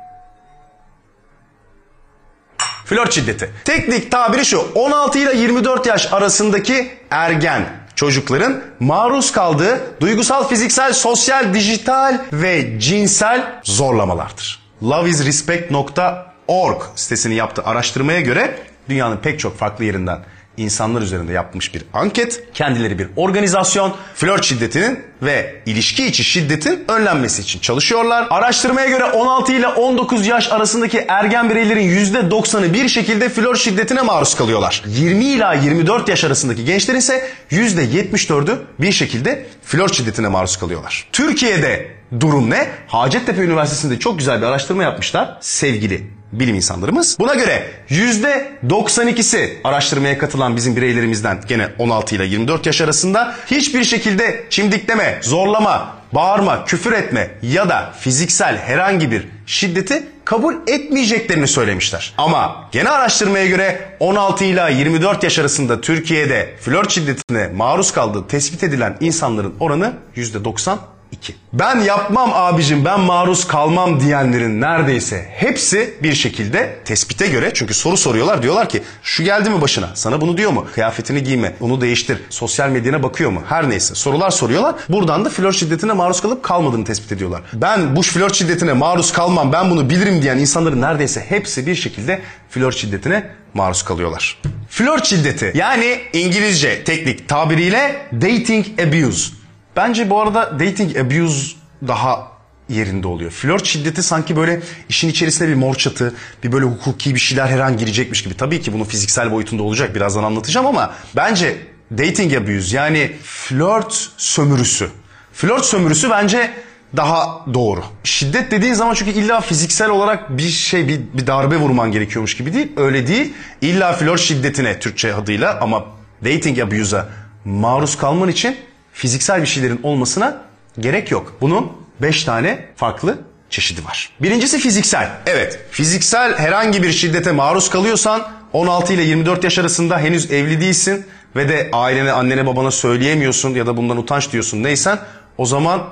Flört 2.85 3.13
şiddeti. 3.13 3.51
Teknik 3.65 4.11
tabiri 4.11 4.45
şu. 4.45 4.73
16 4.75 5.19
ile 5.19 5.37
24 5.37 5.87
yaş 5.87 6.13
arasındaki 6.13 6.99
ergen 7.11 7.65
çocukların 7.95 8.63
maruz 8.81 9.33
kaldığı 9.33 10.01
duygusal, 10.01 10.49
fiziksel, 10.49 10.93
sosyal, 10.93 11.55
dijital 11.55 12.19
ve 12.33 12.81
cinsel 12.81 13.61
zorlamalardır. 13.63 14.63
Loveisrespect.org 14.83 16.83
sitesinin 16.97 17.35
yaptığı 17.35 17.65
araştırmaya 17.65 18.21
göre 18.21 18.59
dünyanın 18.89 19.17
pek 19.17 19.41
çok 19.41 19.59
farklı 19.59 19.85
yerinden 19.85 20.19
insanlar 20.57 21.03
üzerinde 21.03 21.33
yapmış 21.33 21.75
bir 21.75 21.83
anket. 21.93 22.43
Kendileri 22.55 22.99
bir 22.99 23.09
organizasyon. 23.17 23.95
Flört 24.15 24.45
şiddetinin 24.45 25.01
ve 25.23 25.63
ilişki 25.67 26.07
içi 26.07 26.25
şiddetin 26.25 26.85
önlenmesi 26.89 27.43
için 27.43 27.61
çalışıyorlar. 27.61 28.27
Araştırmaya 28.31 28.89
göre 28.89 29.05
16 29.05 29.53
ile 29.53 29.67
19 29.67 30.27
yaş 30.27 30.53
arasındaki 30.53 31.05
ergen 31.09 31.51
bireylerin 31.51 32.05
%90'ı 32.05 32.75
bir 32.75 32.89
şekilde 32.89 33.29
flört 33.29 33.59
şiddetine 33.59 34.03
maruz 34.03 34.35
kalıyorlar. 34.35 34.83
20 34.87 35.25
ila 35.25 35.55
24 35.55 36.09
yaş 36.09 36.25
arasındaki 36.25 36.65
gençler 36.65 36.95
ise 36.95 37.29
%74'ü 37.51 38.59
bir 38.79 38.93
şekilde 38.93 39.47
flört 39.65 39.95
şiddetine 39.95 40.29
maruz 40.29 40.57
kalıyorlar. 40.57 41.07
Türkiye'de 41.13 41.91
durum 42.21 42.51
ne? 42.51 42.69
Hacettepe 42.87 43.43
Üniversitesi'nde 43.43 43.99
çok 43.99 44.19
güzel 44.19 44.41
bir 44.41 44.47
araştırma 44.47 44.83
yapmışlar. 44.83 45.39
Sevgili 45.41 46.07
bilim 46.33 46.55
insanlarımız. 46.55 47.17
Buna 47.21 47.35
göre 47.35 47.71
%92'si 47.91 49.51
araştırmaya 49.65 50.19
katılan 50.19 50.57
bizim 50.57 50.77
bireylerimizden 50.77 51.41
gene 51.49 51.69
16 51.79 52.15
ile 52.17 52.25
24 52.25 52.67
yaş 52.67 52.81
arasında 52.81 53.35
hiçbir 53.47 53.85
şekilde 53.85 54.47
çimdikleme, 54.51 55.19
zorlama, 55.23 55.97
bağırma, 56.13 56.65
küfür 56.65 56.93
etme 56.93 57.31
ya 57.43 57.69
da 57.69 57.93
fiziksel 58.01 58.57
herhangi 58.59 59.11
bir 59.11 59.29
şiddeti 59.47 60.03
kabul 60.25 60.55
etmeyeceklerini 60.67 61.49
söylemişler. 61.49 62.15
Ama 62.19 62.69
gene 62.73 62.89
araştırmaya 62.89 63.47
göre 63.47 63.97
16 64.01 64.45
ila 64.45 64.69
24 64.69 65.25
yaş 65.25 65.39
arasında 65.39 65.81
Türkiye'de 65.81 66.55
flört 66.61 66.91
şiddetine 66.91 67.49
maruz 67.49 67.93
kaldığı 67.93 68.27
tespit 68.27 68.63
edilen 68.63 68.97
insanların 69.01 69.55
oranı 69.61 69.93
%90 70.17 70.77
2. 71.13 71.35
Ben 71.53 71.81
yapmam 71.81 72.31
abicim 72.35 72.85
ben 72.85 73.01
maruz 73.01 73.47
kalmam 73.47 74.01
diyenlerin 74.01 74.61
neredeyse 74.61 75.27
hepsi 75.31 75.95
bir 76.03 76.15
şekilde 76.15 76.79
tespite 76.85 77.27
göre 77.27 77.51
çünkü 77.55 77.75
soru 77.75 77.97
soruyorlar 77.97 78.43
diyorlar 78.43 78.69
ki 78.69 78.83
şu 79.03 79.25
geldi 79.25 79.51
mi 79.51 79.61
başına 79.61 79.91
sana 79.95 80.21
bunu 80.21 80.37
diyor 80.37 80.51
mu 80.51 80.67
kıyafetini 80.75 81.23
giyme 81.23 81.55
onu 81.61 81.81
değiştir 81.81 82.19
sosyal 82.31 82.69
medyana 82.69 83.03
bakıyor 83.03 83.31
mu 83.31 83.43
her 83.49 83.71
neyse 83.71 83.95
sorular 83.95 84.31
soruyorlar 84.31 84.75
buradan 84.89 85.25
da 85.25 85.31
flört 85.31 85.57
şiddetine 85.57 85.93
maruz 85.93 86.21
kalıp 86.21 86.43
kalmadığını 86.43 86.85
tespit 86.85 87.13
ediyorlar. 87.13 87.43
Ben 87.53 87.97
bu 87.97 88.03
flört 88.03 88.35
şiddetine 88.35 88.73
maruz 88.73 89.13
kalmam 89.13 89.53
ben 89.53 89.71
bunu 89.71 89.91
bilirim 89.91 90.23
diyen 90.23 90.39
insanların 90.39 90.81
neredeyse 90.81 91.21
hepsi 91.29 91.67
bir 91.67 91.75
şekilde 91.75 92.21
flört 92.51 92.77
şiddetine 92.77 93.31
maruz 93.55 93.83
kalıyorlar. 93.83 94.39
Flört 94.69 95.07
şiddeti 95.07 95.53
yani 95.55 96.01
İngilizce 96.13 96.85
teknik 96.85 97.29
tabiriyle 97.29 98.07
dating 98.13 98.67
abuse. 98.81 99.42
Bence 99.77 100.11
bu 100.11 100.21
arada 100.21 100.61
dating 100.61 100.97
abuse 100.97 101.57
daha 101.89 102.33
yerinde 102.69 103.07
oluyor. 103.07 103.31
Flört 103.31 103.67
şiddeti 103.67 104.03
sanki 104.03 104.37
böyle 104.37 104.61
işin 104.89 105.09
içerisine 105.09 105.49
bir 105.49 105.55
mor 105.55 105.75
çatı, 105.75 106.15
bir 106.45 106.53
böyle 106.53 106.65
hukuki 106.65 107.15
bir 107.15 107.21
şeyler 107.21 107.47
her 107.47 107.59
an 107.59 107.77
girecekmiş 107.77 108.23
gibi. 108.23 108.37
Tabii 108.37 108.61
ki 108.61 108.73
bunun 108.73 108.85
fiziksel 108.85 109.33
boyutunda 109.33 109.63
olacak 109.63 109.95
birazdan 109.95 110.25
anlatacağım 110.25 110.67
ama 110.67 110.95
bence 111.17 111.57
dating 111.99 112.35
abuse 112.35 112.77
yani 112.77 113.13
flört 113.23 114.11
sömürüsü. 114.17 114.89
Flört 115.33 115.65
sömürüsü 115.65 116.11
bence 116.11 116.51
daha 116.97 117.47
doğru. 117.55 117.85
Şiddet 118.05 118.51
dediğin 118.51 118.75
zaman 118.75 118.95
çünkü 118.95 119.11
illa 119.11 119.41
fiziksel 119.41 119.91
olarak 119.91 120.39
bir 120.39 120.49
şey 120.49 120.89
bir, 120.89 121.01
bir 121.15 121.27
darbe 121.27 121.57
vurman 121.57 121.93
gerekiyormuş 121.93 122.37
gibi 122.37 122.55
değil. 122.55 122.73
Öyle 122.77 123.07
değil. 123.07 123.33
İlla 123.61 123.93
flört 123.93 124.21
şiddetine 124.21 124.81
Türkçe 124.81 125.15
adıyla 125.15 125.59
ama 125.61 125.85
dating 126.25 126.59
abuse'a 126.59 127.09
maruz 127.45 127.97
kalman 127.97 128.29
için 128.29 128.57
fiziksel 128.93 129.43
bir 129.43 129.47
şeylerin 129.47 129.81
olmasına 129.83 130.43
gerek 130.81 131.11
yok. 131.11 131.37
Bunun 131.41 131.73
5 132.03 132.25
tane 132.25 132.69
farklı 132.77 133.19
çeşidi 133.51 133.85
var. 133.85 134.11
Birincisi 134.23 134.59
fiziksel. 134.59 135.11
Evet, 135.27 135.61
fiziksel 135.71 136.39
herhangi 136.39 136.83
bir 136.83 136.93
şiddete 136.93 137.33
maruz 137.33 137.71
kalıyorsan 137.71 138.29
16 138.53 138.93
ile 138.93 139.03
24 139.03 139.45
yaş 139.45 139.59
arasında 139.59 139.99
henüz 139.99 140.33
evli 140.33 140.61
değilsin 140.61 141.07
ve 141.37 141.49
de 141.49 141.71
ailene, 141.73 142.13
annene, 142.13 142.47
babana 142.47 142.71
söyleyemiyorsun 142.71 143.51
ya 143.55 143.67
da 143.67 143.77
bundan 143.77 143.97
utanç 143.97 144.33
diyorsun 144.33 144.63
neysen 144.63 144.99
o 145.39 145.47
zaman 145.47 145.83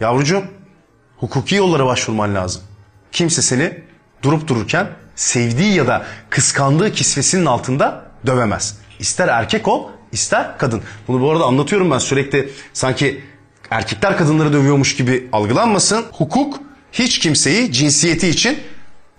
yavrucuğum 0.00 0.44
hukuki 1.16 1.54
yollara 1.54 1.86
başvurman 1.86 2.34
lazım. 2.34 2.62
Kimse 3.12 3.42
seni 3.42 3.80
durup 4.22 4.48
dururken 4.48 4.86
sevdiği 5.16 5.74
ya 5.74 5.86
da 5.86 6.06
kıskandığı 6.30 6.92
kisvesinin 6.92 7.46
altında 7.46 8.04
dövemez. 8.26 8.78
İster 8.98 9.28
erkek 9.28 9.68
ol, 9.68 9.88
ister 10.14 10.58
kadın. 10.58 10.82
Bunu 11.08 11.20
bu 11.20 11.30
arada 11.30 11.44
anlatıyorum 11.44 11.90
ben 11.90 11.98
sürekli 11.98 12.50
sanki 12.72 13.20
erkekler 13.70 14.16
kadınları 14.16 14.52
dövüyormuş 14.52 14.96
gibi 14.96 15.28
algılanmasın. 15.32 16.04
Hukuk 16.12 16.60
hiç 16.92 17.18
kimseyi 17.18 17.72
cinsiyeti 17.72 18.28
için 18.28 18.58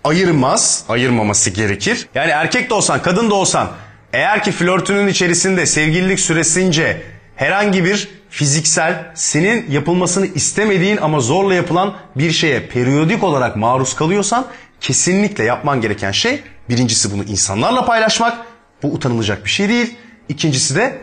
ayırmaz, 0.04 0.84
ayırmaması 0.88 1.50
gerekir. 1.50 2.08
Yani 2.14 2.30
erkek 2.30 2.70
de 2.70 2.74
olsan, 2.74 3.02
kadın 3.02 3.30
da 3.30 3.34
olsan 3.34 3.68
eğer 4.12 4.42
ki 4.44 4.52
flörtünün 4.52 5.08
içerisinde 5.08 5.66
sevgililik 5.66 6.20
süresince 6.20 7.02
herhangi 7.36 7.84
bir 7.84 8.08
fiziksel 8.30 9.12
senin 9.14 9.70
yapılmasını 9.70 10.26
istemediğin 10.26 10.96
ama 10.96 11.20
zorla 11.20 11.54
yapılan 11.54 11.94
bir 12.16 12.30
şeye 12.32 12.66
periyodik 12.66 13.24
olarak 13.24 13.56
maruz 13.56 13.94
kalıyorsan 13.94 14.46
kesinlikle 14.80 15.44
yapman 15.44 15.80
gereken 15.80 16.12
şey 16.12 16.42
birincisi 16.68 17.12
bunu 17.12 17.24
insanlarla 17.24 17.84
paylaşmak. 17.84 18.46
Bu 18.82 18.88
utanılacak 18.88 19.44
bir 19.44 19.50
şey 19.50 19.68
değil. 19.68 19.96
İkincisi 20.28 20.74
de 20.76 21.02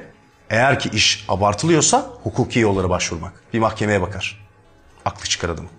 eğer 0.49 0.79
ki 0.79 0.89
iş 0.93 1.25
abartılıyorsa 1.29 2.09
hukuki 2.23 2.59
yollara 2.59 2.89
başvurmak. 2.89 3.33
Bir 3.53 3.59
mahkemeye 3.59 4.01
bakar. 4.01 4.45
Aklı 5.05 5.29
çıkar 5.29 5.49
adamın. 5.49 5.71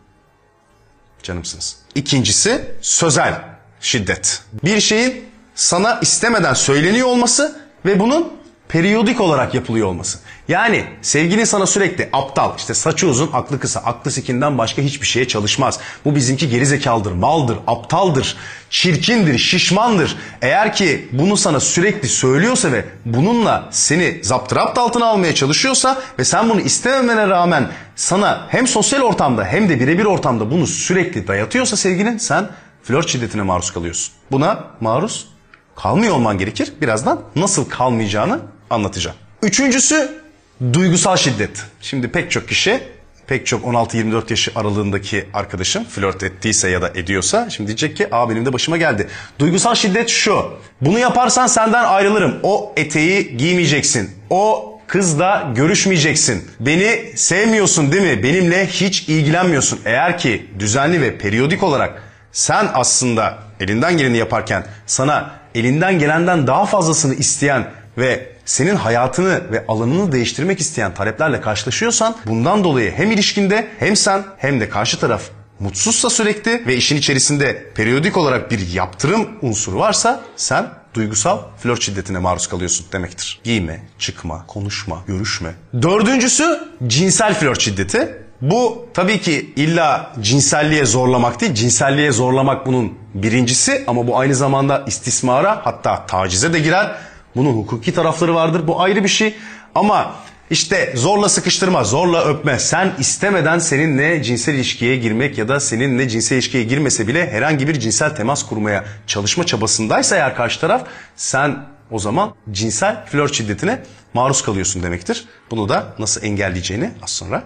Canımsınız. 1.22 1.76
İkincisi 1.94 2.74
sözel 2.80 3.42
şiddet. 3.80 4.42
Bir 4.64 4.80
şeyin 4.80 5.24
sana 5.54 5.98
istemeden 6.02 6.54
söyleniyor 6.54 7.08
olması 7.08 7.60
ve 7.86 8.00
bunun 8.00 8.32
periyodik 8.68 9.20
olarak 9.20 9.54
yapılıyor 9.54 9.88
olması. 9.88 10.18
Yani 10.48 10.84
sevgilin 11.02 11.44
sana 11.44 11.66
sürekli 11.66 12.08
aptal, 12.12 12.52
işte 12.56 12.74
saçı 12.74 13.08
uzun, 13.08 13.30
aklı 13.32 13.60
kısa, 13.60 13.80
aklı 13.80 14.10
sikinden 14.10 14.58
başka 14.58 14.82
hiçbir 14.82 15.06
şeye 15.06 15.28
çalışmaz. 15.28 15.80
Bu 16.04 16.14
bizimki 16.14 16.48
gerizekalıdır, 16.48 17.12
maldır, 17.12 17.58
aptaldır, 17.66 18.36
çirkindir, 18.70 19.38
şişmandır. 19.38 20.16
Eğer 20.42 20.72
ki 20.72 21.08
bunu 21.12 21.36
sana 21.36 21.60
sürekli 21.60 22.08
söylüyorsa 22.08 22.72
ve 22.72 22.84
bununla 23.04 23.68
seni 23.70 24.20
zaptırapt 24.22 24.78
altına 24.78 25.06
almaya 25.06 25.34
çalışıyorsa 25.34 26.02
ve 26.18 26.24
sen 26.24 26.50
bunu 26.50 26.60
istememene 26.60 27.28
rağmen 27.28 27.68
sana 27.96 28.46
hem 28.48 28.66
sosyal 28.66 29.00
ortamda 29.00 29.44
hem 29.44 29.68
de 29.68 29.80
birebir 29.80 30.04
ortamda 30.04 30.50
bunu 30.50 30.66
sürekli 30.66 31.28
dayatıyorsa 31.28 31.76
sevgilin 31.76 32.18
sen 32.18 32.48
flört 32.82 33.08
şiddetine 33.08 33.42
maruz 33.42 33.70
kalıyorsun. 33.70 34.14
Buna 34.30 34.64
maruz 34.80 35.28
kalmıyor 35.76 36.14
olman 36.14 36.38
gerekir. 36.38 36.72
Birazdan 36.80 37.20
nasıl 37.36 37.68
kalmayacağını 37.68 38.40
anlatacağım. 38.70 39.16
Üçüncüsü 39.42 40.23
duygusal 40.72 41.16
şiddet. 41.16 41.64
Şimdi 41.80 42.08
pek 42.08 42.30
çok 42.30 42.48
kişi 42.48 42.80
pek 43.26 43.46
çok 43.46 43.64
16-24 43.64 44.22
yaşı 44.30 44.50
aralığındaki 44.54 45.24
arkadaşım 45.34 45.84
flört 45.84 46.22
ettiyse 46.22 46.68
ya 46.68 46.82
da 46.82 46.88
ediyorsa 46.94 47.50
şimdi 47.50 47.68
diyecek 47.68 47.96
ki 47.96 48.14
aa 48.14 48.30
benim 48.30 48.46
de 48.46 48.52
başıma 48.52 48.76
geldi. 48.76 49.08
Duygusal 49.38 49.74
şiddet 49.74 50.08
şu. 50.08 50.54
Bunu 50.80 50.98
yaparsan 50.98 51.46
senden 51.46 51.84
ayrılırım. 51.84 52.40
O 52.42 52.72
eteği 52.76 53.36
giymeyeceksin. 53.36 54.10
O 54.30 54.74
kızla 54.86 55.52
görüşmeyeceksin. 55.54 56.50
Beni 56.60 57.12
sevmiyorsun 57.16 57.92
değil 57.92 58.16
mi? 58.16 58.22
Benimle 58.22 58.66
hiç 58.66 59.08
ilgilenmiyorsun. 59.08 59.80
Eğer 59.84 60.18
ki 60.18 60.46
düzenli 60.58 61.00
ve 61.00 61.18
periyodik 61.18 61.62
olarak 61.62 62.02
sen 62.32 62.68
aslında 62.74 63.38
elinden 63.60 63.96
geleni 63.96 64.16
yaparken 64.16 64.66
sana 64.86 65.30
elinden 65.54 65.98
gelenden 65.98 66.46
daha 66.46 66.66
fazlasını 66.66 67.14
isteyen 67.14 67.70
ve 67.98 68.33
senin 68.44 68.76
hayatını 68.76 69.52
ve 69.52 69.64
alanını 69.68 70.12
değiştirmek 70.12 70.60
isteyen 70.60 70.94
taleplerle 70.94 71.40
karşılaşıyorsan 71.40 72.16
bundan 72.26 72.64
dolayı 72.64 72.92
hem 72.92 73.10
ilişkinde 73.10 73.68
hem 73.78 73.96
sen 73.96 74.22
hem 74.38 74.60
de 74.60 74.68
karşı 74.68 75.00
taraf 75.00 75.22
mutsuzsa 75.60 76.10
sürekli 76.10 76.66
ve 76.66 76.76
işin 76.76 76.96
içerisinde 76.96 77.72
periyodik 77.74 78.16
olarak 78.16 78.50
bir 78.50 78.72
yaptırım 78.72 79.28
unsuru 79.42 79.78
varsa 79.78 80.20
sen 80.36 80.66
duygusal 80.94 81.38
flört 81.58 81.82
şiddetine 81.82 82.18
maruz 82.18 82.46
kalıyorsun 82.46 82.86
demektir. 82.92 83.40
Giyme, 83.44 83.82
çıkma, 83.98 84.46
konuşma, 84.46 85.02
görüşme. 85.06 85.50
Dördüncüsü 85.82 86.68
cinsel 86.86 87.34
flört 87.34 87.60
şiddeti. 87.60 88.24
Bu 88.40 88.86
tabii 88.94 89.20
ki 89.20 89.52
illa 89.56 90.12
cinselliğe 90.20 90.84
zorlamak 90.84 91.40
değil. 91.40 91.54
Cinselliğe 91.54 92.12
zorlamak 92.12 92.66
bunun 92.66 92.98
birincisi 93.14 93.84
ama 93.86 94.06
bu 94.06 94.18
aynı 94.18 94.34
zamanda 94.34 94.84
istismara 94.86 95.60
hatta 95.64 96.06
tacize 96.06 96.52
de 96.52 96.58
girer. 96.58 96.96
Bunun 97.36 97.52
hukuki 97.52 97.94
tarafları 97.94 98.34
vardır. 98.34 98.66
Bu 98.66 98.82
ayrı 98.82 99.04
bir 99.04 99.08
şey. 99.08 99.34
Ama 99.74 100.14
işte 100.50 100.92
zorla 100.96 101.28
sıkıştırma, 101.28 101.84
zorla 101.84 102.24
öpme. 102.24 102.58
Sen 102.58 102.92
istemeden 102.98 103.58
seninle 103.58 104.22
cinsel 104.22 104.54
ilişkiye 104.54 104.96
girmek 104.96 105.38
ya 105.38 105.48
da 105.48 105.60
seninle 105.60 106.08
cinsel 106.08 106.36
ilişkiye 106.36 106.64
girmese 106.64 107.08
bile 107.08 107.30
herhangi 107.30 107.68
bir 107.68 107.80
cinsel 107.80 108.16
temas 108.16 108.46
kurmaya 108.46 108.84
çalışma 109.06 109.46
çabasındaysa 109.46 110.16
eğer 110.16 110.36
karşı 110.36 110.60
taraf 110.60 110.86
sen 111.16 111.66
o 111.90 111.98
zaman 111.98 112.34
cinsel 112.50 113.06
flört 113.06 113.34
şiddetine 113.34 113.82
maruz 114.14 114.42
kalıyorsun 114.42 114.82
demektir. 114.82 115.24
Bunu 115.50 115.68
da 115.68 115.94
nasıl 115.98 116.22
engelleyeceğini 116.22 116.90
az 117.02 117.10
sonra 117.10 117.42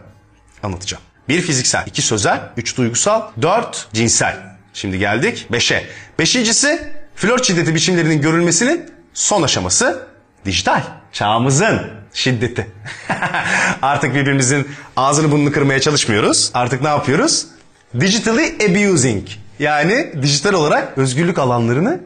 anlatacağım. 0.63 1.03
Bir 1.29 1.41
fiziksel, 1.41 1.85
iki 1.87 2.03
sözel, 2.03 2.41
üç 2.57 2.77
duygusal, 2.77 3.23
dört 3.43 3.89
cinsel. 3.93 4.37
Şimdi 4.75 4.99
geldik 4.99 5.47
beşe. 5.53 5.87
Beşincisi 6.19 6.93
flört 7.15 7.47
şiddeti 7.47 7.75
biçimlerinin 7.75 8.21
görülmesinin 8.21 8.91
son 9.19 9.43
aşaması 9.43 10.09
Dijital. 10.45 10.83
Çağımızın 11.13 11.81
şiddeti. 12.13 12.71
Artık 13.83 14.15
birbirimizin 14.15 14.69
ağzını 14.97 15.31
burnunu 15.31 15.53
kırmaya 15.53 15.81
çalışmıyoruz. 15.81 16.51
Artık 16.55 16.83
ne 16.83 16.89
yapıyoruz? 16.89 17.47
Digitally 18.01 18.55
abusing. 18.65 19.29
Yani 19.59 20.13
dijital 20.23 20.53
olarak 20.53 20.99
özgürlük 20.99 21.39
alanlarını 21.39 22.01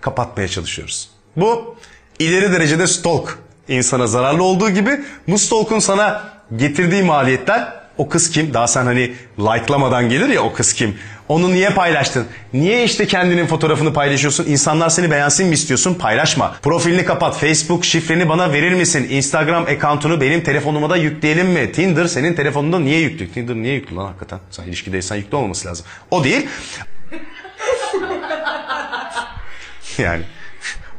kapatmaya 0.00 0.48
çalışıyoruz. 0.48 1.08
Bu 1.36 1.76
ileri 2.18 2.52
derecede 2.52 2.86
stalk. 2.86 3.38
insana 3.68 4.06
zararlı 4.06 4.42
olduğu 4.42 4.70
gibi 4.70 5.00
bu 5.28 5.38
stalk'un 5.38 5.78
sana 5.78 6.28
getirdiği 6.56 7.02
maliyetler 7.02 7.72
o 7.98 8.08
kız 8.08 8.30
kim? 8.30 8.54
Daha 8.54 8.66
sen 8.66 8.84
hani 8.84 9.14
like'lamadan 9.38 10.08
gelir 10.08 10.28
ya 10.28 10.42
o 10.42 10.52
kız 10.52 10.72
kim? 10.72 10.98
Onu 11.28 11.52
niye 11.52 11.70
paylaştın? 11.70 12.26
Niye 12.52 12.84
işte 12.84 13.06
kendinin 13.06 13.46
fotoğrafını 13.46 13.92
paylaşıyorsun? 13.92 14.46
İnsanlar 14.46 14.88
seni 14.88 15.10
beğensin 15.10 15.46
mi 15.46 15.54
istiyorsun? 15.54 15.94
Paylaşma. 15.94 16.56
Profilini 16.62 17.04
kapat. 17.04 17.38
Facebook 17.38 17.84
şifreni 17.84 18.28
bana 18.28 18.52
verir 18.52 18.72
misin? 18.72 19.06
Instagram 19.10 19.62
account'unu 19.62 20.20
benim 20.20 20.42
telefonuma 20.42 20.90
da 20.90 20.96
yükleyelim 20.96 21.46
mi? 21.46 21.72
Tinder 21.72 22.06
senin 22.06 22.34
telefonunda 22.34 22.78
niye 22.78 23.00
yüklü? 23.00 23.32
Tinder 23.32 23.54
niye 23.54 23.74
yüklü 23.74 23.96
lan 23.96 24.06
hakikaten? 24.06 24.38
Sen 24.50 24.64
ilişkideysen 24.64 25.16
yüklü 25.16 25.36
olmaması 25.36 25.68
lazım. 25.68 25.86
O 26.10 26.24
değil. 26.24 26.46
yani 29.98 30.22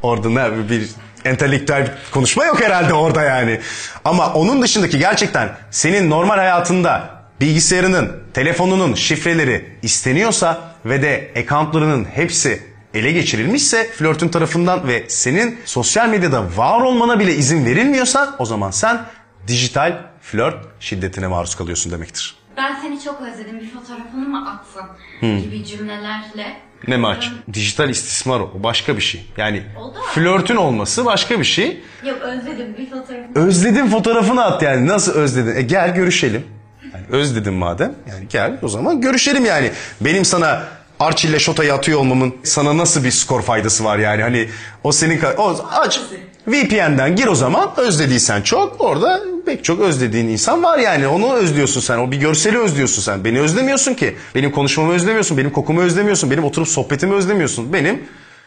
orada 0.02 0.30
ne 0.30 0.70
bir 0.70 0.88
entelektüel 1.24 1.82
bir 1.82 1.90
konuşma 2.12 2.44
yok 2.44 2.60
herhalde 2.64 2.94
orada 2.94 3.22
yani. 3.22 3.60
Ama 4.04 4.32
onun 4.32 4.62
dışındaki 4.62 4.98
gerçekten 4.98 5.56
senin 5.70 6.10
normal 6.10 6.36
hayatında 6.36 7.10
bilgisayarının, 7.40 8.22
telefonunun 8.34 8.94
şifreleri 8.94 9.78
isteniyorsa 9.82 10.74
ve 10.84 11.02
de 11.02 11.32
accountlarının 11.36 12.04
hepsi 12.04 12.62
ele 12.94 13.12
geçirilmişse 13.12 13.90
flörtün 13.90 14.28
tarafından 14.28 14.88
ve 14.88 15.04
senin 15.08 15.60
sosyal 15.64 16.08
medyada 16.08 16.56
var 16.56 16.80
olmana 16.80 17.18
bile 17.18 17.34
izin 17.34 17.66
verilmiyorsa 17.66 18.36
o 18.38 18.44
zaman 18.44 18.70
sen 18.70 19.00
dijital 19.48 20.02
flört 20.20 20.56
şiddetine 20.80 21.26
maruz 21.26 21.54
kalıyorsun 21.54 21.92
demektir. 21.92 22.36
Ben 22.56 22.80
seni 22.82 23.02
çok 23.02 23.20
özledim 23.20 23.60
bir 23.60 23.70
fotoğrafını 23.70 24.28
mı 24.28 24.50
atsın 24.50 25.40
gibi 25.42 25.64
cümlelerle. 25.64 26.67
Ne 26.88 26.96
maç? 26.96 27.32
Dijital 27.52 27.90
istismar 27.90 28.40
o. 28.40 28.50
Başka 28.54 28.96
bir 28.96 29.02
şey. 29.02 29.26
Yani 29.36 29.62
Oldu 29.78 29.98
mu? 29.98 30.04
flörtün 30.14 30.56
olması 30.56 31.04
başka 31.04 31.38
bir 31.40 31.44
şey. 31.44 31.80
Yok 32.06 32.18
özledim 32.22 32.76
bir 32.78 32.90
fotoğrafını. 32.90 33.46
Özledim 33.46 33.90
fotoğrafını 33.90 34.44
at 34.44 34.62
yani. 34.62 34.86
Nasıl 34.86 35.12
özledin? 35.12 35.56
E 35.56 35.62
gel 35.62 35.94
görüşelim. 35.94 36.46
Yani 36.94 37.04
özledim 37.10 37.54
madem. 37.54 37.94
Yani 38.08 38.24
gel 38.28 38.58
o 38.62 38.68
zaman 38.68 39.00
görüşelim 39.00 39.44
yani. 39.44 39.70
Benim 40.00 40.24
sana 40.24 40.62
Archie 41.00 41.30
ile 41.30 41.38
Şota'yı 41.38 41.74
atıyor 41.74 41.98
olmamın 42.00 42.34
sana 42.44 42.76
nasıl 42.76 43.04
bir 43.04 43.10
skor 43.10 43.42
faydası 43.42 43.84
var 43.84 43.98
yani? 43.98 44.22
Hani 44.22 44.48
o 44.84 44.92
senin... 44.92 45.18
ka- 45.18 45.36
O, 45.36 45.68
aç 45.70 46.00
VPN'den 46.48 47.16
gir 47.16 47.26
o 47.26 47.34
zaman. 47.34 47.70
Özlediysen 47.76 48.42
çok. 48.42 48.80
Orada 48.80 49.20
pek 49.46 49.64
çok 49.64 49.80
özlediğin 49.80 50.28
insan 50.28 50.62
var 50.62 50.78
yani. 50.78 51.08
Onu 51.08 51.32
özlüyorsun 51.32 51.80
sen. 51.80 51.98
O 51.98 52.10
bir 52.10 52.16
görseli 52.16 52.58
özlüyorsun 52.58 53.02
sen. 53.02 53.24
Beni 53.24 53.40
özlemiyorsun 53.40 53.94
ki. 53.94 54.16
Benim 54.34 54.50
konuşmamı 54.50 54.92
özlemiyorsun. 54.92 55.38
Benim 55.38 55.50
kokumu 55.50 55.80
özlemiyorsun. 55.80 56.30
Benim 56.30 56.44
oturup 56.44 56.68
sohbetimi 56.68 57.14
özlemiyorsun. 57.14 57.72
Benim 57.72 58.02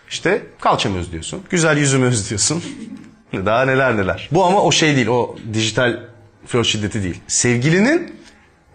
işte 0.10 0.42
kalçamı 0.60 0.98
özlüyorsun. 0.98 1.42
Güzel 1.50 1.78
yüzümü 1.78 2.06
özlüyorsun. 2.06 2.64
Daha 3.34 3.66
neler 3.66 3.98
neler. 3.98 4.30
Bu 4.32 4.44
ama 4.46 4.64
o 4.64 4.72
şey 4.72 4.96
değil. 4.96 5.08
O 5.08 5.36
dijital 5.54 6.00
flört 6.48 6.66
şiddeti 6.66 7.04
değil. 7.04 7.22
Sevgilinin 7.28 8.16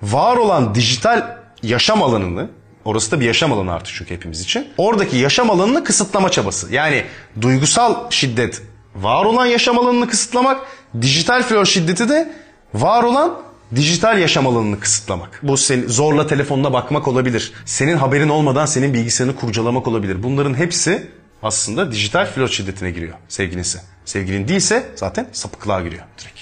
var 0.02 0.36
olan 0.36 0.74
dijital 0.74 1.36
yaşam 1.62 2.02
alanını 2.02 2.48
Orası 2.86 3.10
da 3.10 3.20
bir 3.20 3.24
yaşam 3.24 3.52
alanı 3.52 3.72
artık 3.72 3.94
çünkü 3.94 4.14
hepimiz 4.14 4.40
için. 4.40 4.68
Oradaki 4.78 5.16
yaşam 5.16 5.50
alanını 5.50 5.84
kısıtlama 5.84 6.30
çabası. 6.30 6.74
Yani 6.74 7.04
duygusal 7.40 8.10
şiddet 8.10 8.62
var 9.00 9.24
olan 9.24 9.46
yaşam 9.46 9.78
alanını 9.78 10.08
kısıtlamak, 10.08 10.60
dijital 11.00 11.42
flört 11.42 11.68
şiddeti 11.68 12.08
de 12.08 12.32
var 12.74 13.02
olan 13.02 13.38
dijital 13.74 14.18
yaşam 14.18 14.46
alanını 14.46 14.80
kısıtlamak. 14.80 15.40
Bu 15.42 15.56
seni 15.56 15.88
zorla 15.88 16.26
telefonuna 16.26 16.72
bakmak 16.72 17.08
olabilir. 17.08 17.52
Senin 17.64 17.96
haberin 17.96 18.28
olmadan 18.28 18.66
senin 18.66 18.94
bilgisayarını 18.94 19.36
kurcalamak 19.36 19.88
olabilir. 19.88 20.22
Bunların 20.22 20.54
hepsi 20.54 21.10
aslında 21.42 21.92
dijital 21.92 22.26
flört 22.26 22.52
şiddetine 22.52 22.90
giriyor 22.90 23.14
sevgilinse. 23.28 23.78
Sevgilin 24.04 24.48
değilse 24.48 24.86
zaten 24.94 25.26
sapıklığa 25.32 25.80
giriyor 25.80 26.02
direkt. 26.18 26.40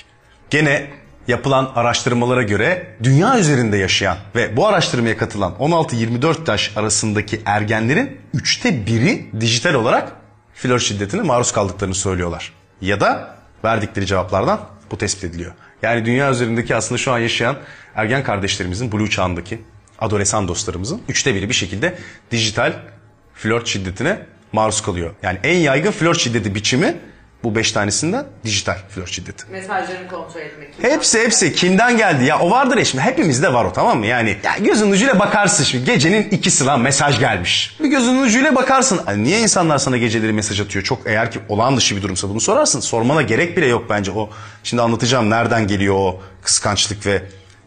Gene 0.50 0.90
yapılan 1.28 1.72
araştırmalara 1.74 2.42
göre 2.42 2.96
dünya 3.02 3.38
üzerinde 3.38 3.76
yaşayan 3.76 4.16
ve 4.34 4.56
bu 4.56 4.66
araştırmaya 4.66 5.16
katılan 5.16 5.52
16-24 5.60 6.50
yaş 6.50 6.76
arasındaki 6.76 7.40
ergenlerin 7.44 8.20
üçte 8.34 8.86
biri 8.86 9.26
dijital 9.40 9.74
olarak 9.74 10.12
flört 10.54 10.82
şiddetine 10.82 11.22
maruz 11.22 11.52
kaldıklarını 11.52 11.94
söylüyorlar. 11.94 12.52
Ya 12.80 13.00
da 13.00 13.36
verdikleri 13.64 14.06
cevaplardan 14.06 14.60
bu 14.90 14.98
tespit 14.98 15.24
ediliyor. 15.24 15.52
Yani 15.82 16.04
dünya 16.04 16.30
üzerindeki 16.30 16.76
aslında 16.76 16.98
şu 16.98 17.12
an 17.12 17.18
yaşayan 17.18 17.56
ergen 17.94 18.22
kardeşlerimizin 18.24 18.92
blue 18.92 19.10
çağındaki 19.10 19.62
adolesan 19.98 20.48
dostlarımızın 20.48 21.02
üçte 21.08 21.34
biri 21.34 21.48
bir 21.48 21.54
şekilde 21.54 21.98
dijital 22.30 22.72
flört 23.34 23.66
şiddetine 23.66 24.18
maruz 24.52 24.82
kalıyor. 24.82 25.14
Yani 25.22 25.38
en 25.42 25.56
yaygın 25.56 25.90
flört 25.90 26.18
şiddeti 26.18 26.54
biçimi 26.54 26.96
bu 27.44 27.54
beş 27.54 27.72
tanesinden 27.72 28.26
dijital 28.44 28.76
flört 28.88 29.10
şiddeti. 29.10 29.44
Mesajlarını 29.52 30.08
kontrol 30.08 30.40
etmek. 30.40 30.68
Hepsi 30.82 31.20
hepsi. 31.20 31.52
Kimden 31.52 31.96
geldi? 31.96 32.24
Ya 32.24 32.38
o 32.38 32.50
vardır 32.50 32.76
ya 32.76 32.84
şimdi. 32.84 33.04
Hepimizde 33.04 33.52
var 33.52 33.64
o 33.64 33.72
tamam 33.72 33.98
mı? 33.98 34.06
Yani 34.06 34.36
ya 34.44 34.52
gözün 34.60 34.90
ucuyla 34.90 35.18
bakarsın 35.18 35.64
şimdi. 35.64 35.84
Gecenin 35.84 36.22
ikisi 36.30 36.66
lan 36.66 36.80
mesaj 36.80 37.18
gelmiş. 37.20 37.76
Bir 37.82 37.88
gözün 37.88 38.22
ucuyla 38.22 38.54
bakarsın. 38.54 39.00
Hani 39.04 39.24
niye 39.24 39.40
insanlar 39.40 39.78
sana 39.78 39.96
geceleri 39.96 40.32
mesaj 40.32 40.60
atıyor? 40.60 40.84
Çok 40.84 41.06
eğer 41.06 41.30
ki 41.30 41.38
olağan 41.48 41.76
dışı 41.76 41.96
bir 41.96 42.02
durumsa 42.02 42.28
bunu 42.28 42.40
sorarsın. 42.40 42.80
Sormana 42.80 43.22
gerek 43.22 43.56
bile 43.56 43.66
yok 43.66 43.84
bence. 43.90 44.10
O 44.12 44.30
şimdi 44.64 44.82
anlatacağım 44.82 45.30
nereden 45.30 45.66
geliyor 45.66 45.94
o 45.94 46.20
kıskançlık 46.42 47.06
ve 47.06 47.22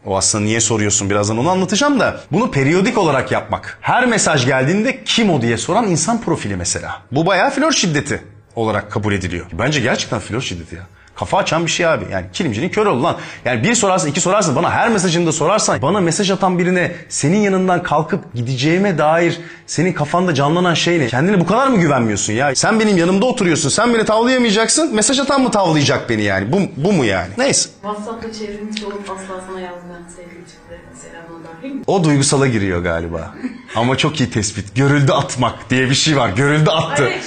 o 0.05 0.17
aslında 0.17 0.43
niye 0.43 0.61
soruyorsun 0.61 1.09
birazdan 1.09 1.37
onu 1.37 1.49
anlatacağım 1.49 1.99
da 1.99 2.21
bunu 2.31 2.51
periyodik 2.51 2.97
olarak 2.97 3.31
yapmak. 3.31 3.77
Her 3.81 4.05
mesaj 4.05 4.45
geldiğinde 4.45 5.03
kim 5.03 5.29
o 5.29 5.41
diye 5.41 5.57
soran 5.57 5.87
insan 5.87 6.21
profili 6.21 6.55
mesela. 6.55 7.01
Bu 7.11 7.25
bayağı 7.25 7.49
flört 7.49 7.75
şiddeti 7.75 8.23
olarak 8.57 8.91
kabul 8.91 9.13
ediliyor. 9.13 9.45
Bence 9.53 9.79
gerçekten 9.79 10.19
flört 10.19 10.43
şiddeti 10.43 10.75
ya. 10.75 10.81
Kafa 11.15 11.37
açan 11.37 11.65
bir 11.65 11.71
şey 11.71 11.85
abi. 11.87 12.05
Yani 12.11 12.25
kilimcinin 12.33 12.69
kör 12.69 12.85
ol 12.85 13.03
lan. 13.03 13.17
Yani 13.45 13.63
bir 13.63 13.75
sorarsın 13.75 14.07
iki 14.07 14.21
sorarsın 14.21 14.55
bana 14.55 14.71
her 14.71 14.89
mesajında 14.89 15.31
sorarsan 15.31 15.81
bana 15.81 15.99
mesaj 16.01 16.31
atan 16.31 16.59
birine 16.59 16.91
senin 17.09 17.37
yanından 17.37 17.83
kalkıp 17.83 18.33
gideceğime 18.33 18.97
dair 18.97 19.39
senin 19.65 19.93
kafanda 19.93 20.33
canlanan 20.33 20.73
şey 20.73 20.99
ne? 20.99 21.07
Kendine 21.07 21.39
bu 21.39 21.45
kadar 21.45 21.67
mı 21.67 21.77
güvenmiyorsun 21.77 22.33
ya? 22.33 22.55
Sen 22.55 22.79
benim 22.79 22.97
yanımda 22.97 23.25
oturuyorsun. 23.25 23.69
Sen 23.69 23.93
beni 23.93 24.05
tavlayamayacaksın. 24.05 24.95
Mesaj 24.95 25.19
atan 25.19 25.41
mı 25.41 25.51
tavlayacak 25.51 26.09
beni 26.09 26.23
yani? 26.23 26.51
Bu, 26.51 26.59
bu 26.77 26.93
mu 26.93 27.05
yani? 27.05 27.29
Neyse. 27.37 27.69
WhatsApp'ta 27.81 28.33
çevrimiçi 28.33 28.85
olup 28.85 29.09
asla 29.09 29.41
sana 29.47 29.59
yazmayan 29.59 30.07
sevgili 30.15 30.37
dahil 31.61 31.75
mi? 31.75 31.81
O 31.87 32.03
duygusala 32.03 32.47
giriyor 32.47 32.83
galiba. 32.83 33.35
Ama 33.75 33.97
çok 33.97 34.19
iyi 34.19 34.29
tespit. 34.29 34.75
Görüldü 34.75 35.11
atmak 35.11 35.69
diye 35.69 35.89
bir 35.89 35.95
şey 35.95 36.17
var. 36.17 36.29
Görüldü 36.29 36.69
attı. 36.69 37.03
Hayır 37.03 37.21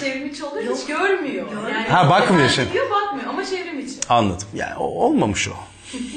görmüyor. 0.87 1.47
Yani 1.75 1.89
Ha, 1.89 2.11
bakmıyor 2.11 2.49
şimdi. 2.49 2.73
Diyor 2.73 2.91
bakmıyor 2.91 3.29
ama 3.29 3.45
çevrimiçi. 3.45 3.95
Anladım. 4.09 4.49
Yani 4.55 4.75
o, 4.79 4.85
olmamış 4.85 5.49
o. 5.49 5.53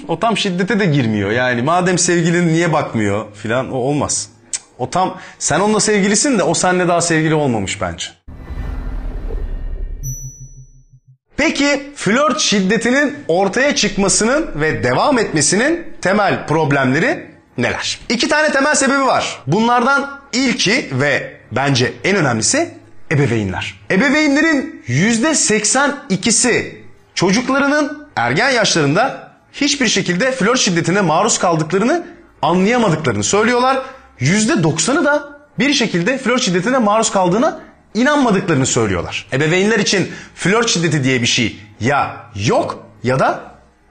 O 0.08 0.20
tam 0.20 0.38
şiddete 0.38 0.80
de 0.80 0.86
girmiyor. 0.86 1.32
Yani 1.32 1.62
madem 1.62 1.98
sevgilin 1.98 2.48
niye 2.48 2.74
bakmıyor 2.74 3.26
filan 3.34 3.72
o 3.72 3.76
olmaz. 3.76 4.30
Cık, 4.52 4.64
O 4.80 4.90
tam 4.90 5.18
sen 5.40 5.60
onunla 5.60 5.80
sevgilisin 5.80 6.40
de 6.40 6.44
o 6.44 6.54
seninle 6.54 6.88
daha 6.88 7.02
sevgili 7.02 7.36
olmamış 7.36 7.82
bence. 7.82 8.06
Peki 11.38 11.92
flört 11.96 12.40
şiddetinin 12.40 13.16
ortaya 13.28 13.76
çıkmasının 13.76 14.52
ve 14.56 14.84
devam 14.84 15.18
etmesinin 15.20 15.88
temel 16.02 16.48
problemleri 16.48 17.28
neler? 17.58 18.00
İki 18.10 18.28
tane 18.28 18.52
temel 18.52 18.76
sebebi 18.76 19.06
var. 19.06 19.42
Bunlardan 19.48 20.20
ilki 20.34 20.90
ve 20.92 21.38
bence 21.52 21.94
en 22.04 22.16
önemlisi 22.16 22.78
ebeveynler. 23.14 23.76
Ebeveynlerin 23.92 24.84
%82'si 24.88 26.76
çocuklarının 27.16 28.08
ergen 28.16 28.50
yaşlarında 28.50 29.34
hiçbir 29.54 29.88
şekilde 29.88 30.32
flört 30.32 30.60
şiddetine 30.60 31.02
maruz 31.02 31.40
kaldıklarını 31.40 32.06
anlayamadıklarını 32.42 33.24
söylüyorlar. 33.24 33.82
%90'ı 34.20 35.06
da 35.06 35.40
bir 35.60 35.74
şekilde 35.74 36.18
flört 36.18 36.42
şiddetine 36.42 36.78
maruz 36.78 37.12
kaldığına 37.12 37.60
inanmadıklarını 37.94 38.66
söylüyorlar. 38.66 39.28
Ebeveynler 39.34 39.80
için 39.80 40.12
flört 40.36 40.70
şiddeti 40.70 41.04
diye 41.04 41.22
bir 41.22 41.28
şey 41.28 41.58
ya 41.80 42.18
yok 42.48 42.86
ya 43.04 43.20
da 43.20 43.42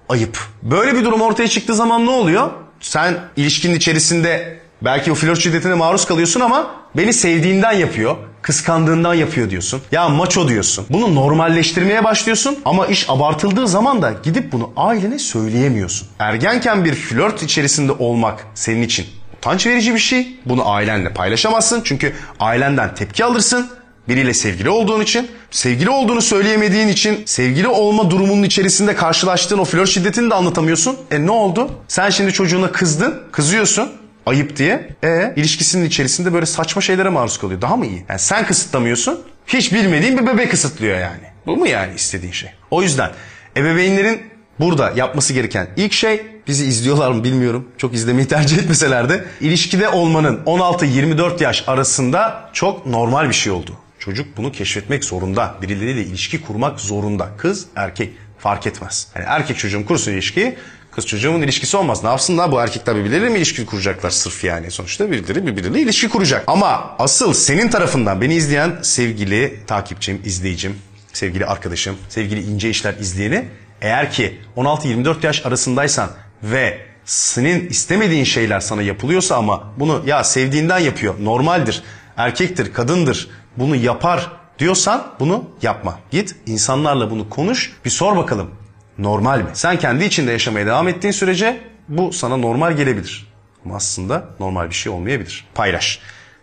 ayıp. 0.09 0.39
Böyle 0.63 0.95
bir 0.95 1.05
durum 1.05 1.21
ortaya 1.21 1.49
çıktığı 1.49 1.75
zaman 1.75 2.07
ne 2.07 2.11
oluyor? 2.11 2.51
Sen 2.81 3.21
ilişkinin 3.37 3.75
içerisinde 3.75 4.59
belki 4.83 5.13
o 5.13 5.15
flört 5.15 5.41
şiddetine 5.41 5.75
maruz 5.75 6.07
kalıyorsun 6.07 6.41
ama 6.41 6.71
beni 6.97 7.13
sevdiğinden 7.13 7.73
yapıyor, 7.73 8.17
kıskandığından 8.42 9.14
yapıyor 9.14 9.50
diyorsun. 9.50 9.83
Ya 9.92 10.09
maço 10.09 10.48
diyorsun. 10.48 10.87
Bunu 10.90 11.14
normalleştirmeye 11.14 12.05
başlıyorsun 12.05 12.59
ama 12.64 12.87
iş 12.87 13.11
abartıldığı 13.11 13.68
zaman 13.68 14.02
da 14.02 14.14
gidip 14.22 14.52
bunu 14.52 14.70
ailene 14.76 15.18
söyleyemiyorsun. 15.18 16.09
Ergenken 16.18 16.85
bir 16.85 16.94
flört 16.94 17.42
içerisinde 17.42 17.92
olmak 17.92 18.46
senin 18.55 18.83
için 18.83 19.07
utanç 19.38 19.66
verici 19.66 19.94
bir 19.94 19.98
şey. 19.98 20.37
Bunu 20.46 20.70
ailenle 20.70 21.12
paylaşamazsın 21.12 21.81
çünkü 21.85 22.12
ailenden 22.40 22.94
tepki 22.94 23.24
alırsın 23.24 23.70
Biriyle 24.09 24.35
sevgili 24.35 24.70
olduğun 24.70 25.00
için, 25.00 25.31
sevgili 25.50 25.90
olduğunu 25.90 26.22
söyleyemediğin 26.22 26.88
için, 26.88 27.22
sevgili 27.26 27.68
olma 27.68 28.11
durumunun 28.11 28.42
içerisinde 28.42 28.94
karşılaştığın 28.94 29.59
o 29.59 29.64
flört 29.64 29.88
şiddetini 29.88 30.31
de 30.31 30.35
anlatamıyorsun. 30.35 30.96
E 31.11 31.26
ne 31.26 31.31
oldu? 31.31 31.70
Sen 31.88 32.11
şimdi 32.11 32.33
çocuğuna 32.33 32.72
kızdın, 32.72 33.22
kızıyorsun 33.33 33.92
ayıp 34.27 34.57
diye. 34.57 34.89
E 35.05 35.33
ilişkisinin 35.37 35.85
içerisinde 35.85 36.33
böyle 36.33 36.47
saçma 36.47 36.83
şeylere 36.83 37.09
maruz 37.09 37.39
kalıyor. 37.39 37.61
Daha 37.61 37.77
mı 37.77 37.87
iyi? 37.87 38.05
Yani 38.09 38.19
sen 38.19 38.47
kısıtlamıyorsun, 38.47 39.23
hiç 39.47 39.73
bilmediğin 39.73 40.19
bir 40.19 40.27
bebek 40.27 40.51
kısıtlıyor 40.51 40.99
yani. 40.99 41.25
Bu 41.47 41.57
mu 41.57 41.67
yani 41.67 41.95
istediğin 41.95 42.33
şey? 42.33 42.51
O 42.71 42.83
yüzden 42.83 43.11
ebeveynlerin 43.57 44.23
burada 44.61 44.93
yapması 44.97 45.33
gereken 45.33 45.69
ilk 45.77 45.93
şey 45.93 46.27
bizi 46.49 46.65
izliyorlar 46.65 47.11
mı 47.11 47.25
bilmiyorum. 47.25 47.69
Çok 47.79 47.95
izlemeyi 47.95 48.29
tercih 48.29 48.59
etmeseler 48.59 49.09
de 49.09 49.25
ilişkide 49.41 49.89
olmanın 49.89 50.41
16-24 50.47 51.43
yaş 51.43 51.65
arasında 51.67 52.51
çok 52.53 52.87
normal 52.87 53.29
bir 53.29 53.35
şey 53.35 53.53
oldu. 53.53 53.77
Çocuk 53.99 54.37
bunu 54.37 54.53
keşfetmek 54.53 55.05
zorunda. 55.05 55.55
Birileriyle 55.63 56.03
ilişki 56.03 56.43
kurmak 56.43 56.81
zorunda. 56.81 57.29
Kız, 57.39 57.67
erkek 57.77 58.13
fark 58.39 58.67
etmez. 58.67 59.09
Yani 59.15 59.25
erkek 59.29 59.59
çocuğum 59.59 59.87
kursun 59.87 60.13
ilişkiyi, 60.13 60.57
kız 60.92 61.07
çocuğumun 61.07 61.42
ilişkisi 61.42 61.76
olmaz. 61.76 62.05
Ne 62.05 62.11
yapsınlar 62.11 62.52
bu 62.52 62.61
erkekler 62.61 62.96
birbirleriyle 62.96 63.28
mi 63.28 63.38
ilişki 63.38 63.66
kuracaklar 63.66 64.11
sırf 64.11 64.44
yani? 64.44 64.70
Sonuçta 64.70 65.11
birileri 65.11 65.46
birbiriyle 65.46 65.81
ilişki 65.81 66.09
kuracak. 66.09 66.44
Ama 66.46 66.96
asıl 66.98 67.33
senin 67.33 67.68
tarafından 67.68 68.20
beni 68.20 68.35
izleyen 68.35 68.78
sevgili 68.83 69.61
takipçim, 69.66 70.22
izleyicim, 70.24 70.78
sevgili 71.12 71.46
arkadaşım, 71.46 71.96
sevgili 72.09 72.42
ince 72.42 72.70
işler 72.70 72.94
izleyeni 72.94 73.48
eğer 73.81 74.11
ki 74.11 74.40
16-24 74.57 75.26
yaş 75.26 75.46
arasındaysan 75.46 76.11
ve 76.42 76.78
senin 77.05 77.68
istemediğin 77.68 78.24
şeyler 78.24 78.61
sana 78.61 78.83
yapılıyorsa 78.83 79.37
ama 79.37 79.72
bunu 79.78 80.02
ya 80.07 80.24
sevdiğinden 80.24 80.78
yapıyor, 80.78 81.14
normaldir, 81.20 81.83
erkektir, 82.16 82.72
kadındır, 82.72 83.28
bunu 83.57 83.76
yapar 83.76 84.31
diyorsan 84.59 85.07
bunu 85.20 85.44
yapma. 85.62 85.98
Git 86.11 86.37
insanlarla 86.46 87.11
bunu 87.11 87.31
konuş, 87.31 87.72
bir 87.85 87.90
sor 87.90 88.16
bakalım 88.16 88.50
normal 88.98 89.38
mi? 89.38 89.50
Sen 89.52 89.78
kendi 89.78 90.05
içinde 90.05 90.33
yaşamaya 90.33 90.66
devam 90.66 90.88
ettiğin 90.88 91.12
sürece 91.12 91.61
bu 91.88 92.12
sana 92.12 92.37
normal 92.37 92.72
gelebilir. 92.72 93.33
Ama 93.64 93.76
aslında 93.76 94.24
normal 94.40 94.68
bir 94.68 94.74
şey 94.74 94.92
olmayabilir. 94.92 95.44
Paylaş. 95.55 95.98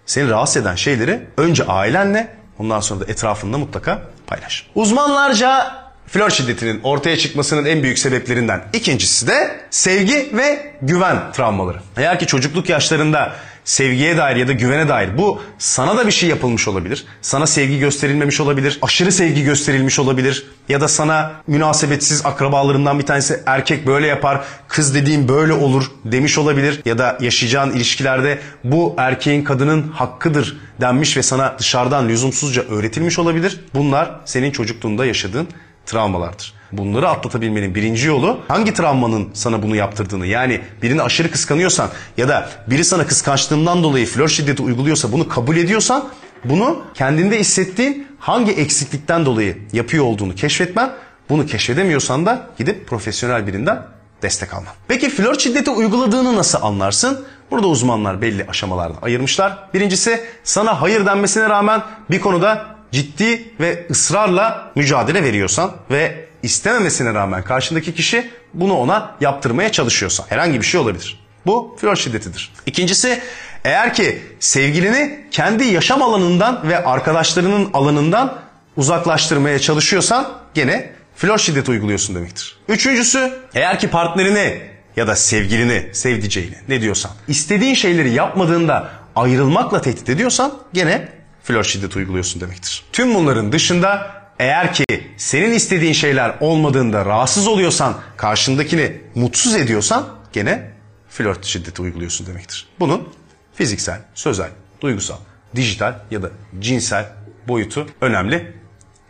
Seni 0.05 0.29
rahatsız 0.29 0.62
eden 0.62 0.75
şeyleri 0.75 1.21
önce 1.38 1.63
ailenle 1.63 2.35
ondan 2.59 2.79
sonra 2.79 2.99
da 2.99 3.05
etrafında 3.12 3.57
mutlaka 3.57 4.01
paylaş. 4.27 4.67
Uzmanlarca 4.75 5.71
flört 6.07 6.33
şiddetinin 6.33 6.79
ortaya 6.83 7.17
çıkmasının 7.17 7.65
en 7.65 7.83
büyük 7.83 7.99
sebeplerinden 7.99 8.62
ikincisi 8.73 9.27
de 9.27 9.59
sevgi 9.69 10.29
ve 10.33 10.73
güven 10.81 11.31
travmaları. 11.31 11.77
Eğer 11.97 12.19
ki 12.19 12.27
çocukluk 12.27 12.69
yaşlarında 12.69 13.35
sevgiye 13.69 14.17
dair 14.17 14.36
ya 14.36 14.47
da 14.47 14.51
güvene 14.51 14.89
dair 14.89 15.17
bu 15.17 15.41
sana 15.58 15.97
da 15.97 16.08
bir 16.08 16.12
şey 16.12 16.29
yapılmış 16.29 16.67
olabilir. 16.67 17.05
Sana 17.21 17.47
sevgi 17.47 17.79
gösterilmemiş 17.79 18.39
olabilir. 18.39 18.79
Aşırı 18.82 19.12
sevgi 19.12 19.43
gösterilmiş 19.43 19.99
olabilir. 19.99 20.47
Ya 20.69 20.82
da 20.82 20.88
sana 20.88 21.32
münasebetsiz 21.47 22.25
akrabalarından 22.25 22.99
bir 22.99 23.05
tanesi 23.05 23.43
erkek 23.45 23.88
böyle 23.88 24.08
yapar, 24.08 24.41
kız 24.67 24.95
dediğim 24.95 25.27
böyle 25.27 25.53
olur 25.53 25.91
demiş 26.05 26.38
olabilir. 26.38 26.82
Ya 26.86 26.97
da 26.97 27.17
yaşayacağın 27.21 27.71
ilişkilerde 27.71 28.39
bu 28.63 28.95
erkeğin 28.97 29.43
kadının 29.43 29.91
hakkıdır 29.91 30.58
denmiş 30.82 31.17
ve 31.17 31.23
sana 31.23 31.55
dışarıdan 31.60 32.10
lüzumsuzca 32.10 32.62
öğretilmiş 32.62 33.19
olabilir. 33.19 33.60
Bunlar 33.73 34.19
senin 34.25 34.51
çocukluğunda 34.51 35.05
yaşadığın 35.05 35.47
travmalardır. 35.86 36.59
Bunları 36.71 37.10
atlatabilmenin 37.10 37.75
birinci 37.75 38.08
yolu 38.08 38.39
hangi 38.47 38.73
travmanın 38.73 39.29
sana 39.34 39.63
bunu 39.63 39.75
yaptırdığını 39.75 40.25
yani 40.25 40.62
birini 40.82 41.01
aşırı 41.01 41.32
kıskanıyorsan 41.32 41.89
ya 42.17 42.27
da 42.27 42.49
biri 42.67 42.84
sana 42.84 43.08
kıskançlığından 43.08 43.84
dolayı 43.84 44.05
flört 44.05 44.32
şiddeti 44.32 44.62
uyguluyorsa 44.62 45.12
bunu 45.12 45.27
kabul 45.27 45.58
ediyorsan 45.58 46.10
bunu 46.45 46.82
kendinde 46.93 47.39
hissettiğin 47.39 48.08
hangi 48.19 48.51
eksiklikten 48.51 49.25
dolayı 49.25 49.58
yapıyor 49.73 50.03
olduğunu 50.03 50.36
keşfetmen 50.36 50.91
bunu 51.29 51.45
keşfedemiyorsan 51.45 52.25
da 52.25 52.47
gidip 52.58 52.88
profesyonel 52.88 53.47
birinden 53.47 53.82
destek 54.21 54.53
alman. 54.53 54.73
Peki 54.88 55.10
flört 55.10 55.39
şiddeti 55.41 55.69
uyguladığını 55.69 56.36
nasıl 56.36 56.60
anlarsın? 56.62 57.25
Burada 57.51 57.67
uzmanlar 57.67 58.21
belli 58.21 58.45
aşamalarda 58.49 58.97
ayırmışlar. 59.01 59.69
Birincisi 59.73 60.23
sana 60.43 60.82
hayır 60.82 61.05
denmesine 61.05 61.49
rağmen 61.49 61.82
bir 62.12 62.19
konuda 62.19 62.65
ciddi 62.91 63.53
ve 63.60 63.88
ısrarla 63.91 64.71
mücadele 64.75 65.23
veriyorsan 65.23 65.71
ve 65.91 66.29
istememesine 66.43 67.13
rağmen 67.13 67.43
karşındaki 67.43 67.95
kişi 67.95 68.30
bunu 68.54 68.73
ona 68.73 69.15
yaptırmaya 69.21 69.71
çalışıyorsa 69.71 70.25
herhangi 70.30 70.62
bir 70.62 70.65
şey 70.65 70.82
olabilir. 70.82 71.19
Bu 71.45 71.78
flört 71.82 71.99
şiddetidir. 71.99 72.52
İkincisi 72.65 73.21
eğer 73.63 73.93
ki 73.93 74.21
sevgilini 74.39 75.25
kendi 75.32 75.63
yaşam 75.63 76.02
alanından 76.02 76.69
ve 76.69 76.84
arkadaşlarının 76.86 77.69
alanından 77.73 78.39
uzaklaştırmaya 78.78 79.60
çalışıyorsan 79.60 80.28
gene 80.54 80.91
flört 81.15 81.41
şiddeti 81.41 81.71
uyguluyorsun 81.71 82.15
demektir. 82.15 82.58
Üçüncüsü 82.67 83.34
eğer 83.56 83.80
ki 83.80 83.88
partnerini 83.88 84.62
ya 84.95 85.08
da 85.08 85.15
sevgilini, 85.15 85.89
sevdiceğini 85.93 86.56
ne 86.67 86.82
diyorsan 86.82 87.12
istediğin 87.28 87.73
şeyleri 87.73 88.10
yapmadığında 88.10 88.89
ayrılmakla 89.15 89.82
tehdit 89.82 90.10
ediyorsan 90.10 90.54
gene 90.73 91.10
flört 91.43 91.67
şiddeti 91.67 91.97
uyguluyorsun 91.97 92.41
demektir. 92.41 92.84
Tüm 92.93 93.15
bunların 93.15 93.52
dışında 93.52 94.18
eğer 94.39 94.73
ki 94.73 94.86
senin 95.17 95.52
istediğin 95.54 95.93
şeyler 95.93 96.36
olmadığında 96.39 97.06
rahatsız 97.06 97.47
oluyorsan, 97.47 97.95
karşındakini 98.17 99.02
mutsuz 99.15 99.56
ediyorsan 99.56 100.08
gene 100.34 100.71
flört 101.10 101.45
şiddeti 101.45 101.82
uyguluyorsun 101.82 102.28
demektir. 102.28 102.67
Bunun 102.80 103.10
fiziksel, 103.54 104.02
sözel, 104.13 104.49
duygusal, 104.82 105.17
dijital 105.56 105.99
ya 106.12 106.23
da 106.23 106.32
cinsel 106.60 107.06
boyutu 107.47 107.88
önemli 108.02 108.54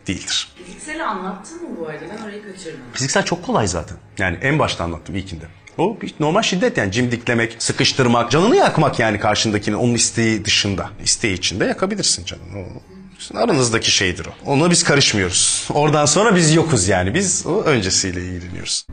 değildir. 0.08 0.48
Fizikseli 0.66 1.04
anlattın 1.04 1.64
mı 1.64 1.78
bu 1.80 1.88
arada? 1.88 2.06
Ben 2.18 2.24
orayı 2.24 2.44
kaçırdım. 2.54 2.80
Fiziksel 2.94 3.26
çok 3.26 3.46
kolay 3.46 3.68
zaten. 3.68 3.98
Yani 4.18 4.38
en 4.42 4.60
başta 4.60 4.84
anlattım 4.84 5.16
ilkinde. 5.16 5.46
O 5.78 5.98
normal 6.20 6.42
şiddet 6.42 6.78
yani 6.78 6.92
cimdiklemek, 6.92 7.56
sıkıştırmak, 7.60 8.32
canını 8.32 8.56
yakmak 8.56 9.00
yani 9.00 9.20
karşındakini 9.20 9.76
onun 9.76 9.94
isteği 9.94 10.46
dışında. 10.46 10.90
İsteği 11.04 11.34
içinde 11.34 11.66
yakabilirsin 11.66 12.26
canını. 12.26 12.60
O, 12.60 12.99
aranızdaki 13.36 13.92
şeydir 13.92 14.26
o. 14.26 14.52
Ona 14.52 14.72
biz 14.72 14.84
karışmıyoruz. 14.84 15.68
Oradan 15.74 16.06
sonra 16.06 16.36
biz 16.36 16.56
yokuz 16.56 16.88
yani. 16.88 17.14
Biz 17.14 17.46
o 17.46 17.62
öncesiyle 17.62 18.22
ilgileniyoruz. 18.22 18.86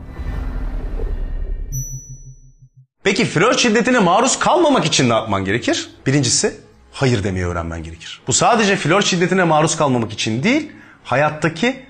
Peki 3.03 3.25
flört 3.25 3.59
şiddetine 3.59 3.99
maruz 3.99 4.39
kalmamak 4.39 4.85
için 4.85 5.09
ne 5.09 5.13
yapman 5.13 5.45
gerekir? 5.45 5.89
Birincisi 6.05 6.55
hayır 6.91 7.23
demeyi 7.23 7.45
öğrenmen 7.45 7.83
gerekir. 7.83 8.21
Bu 8.27 8.33
sadece 8.33 8.75
flört 8.75 9.05
şiddetine 9.05 9.43
maruz 9.43 9.75
kalmamak 9.77 10.13
için 10.13 10.43
değil, 10.43 10.71
hayattaki 11.03 11.85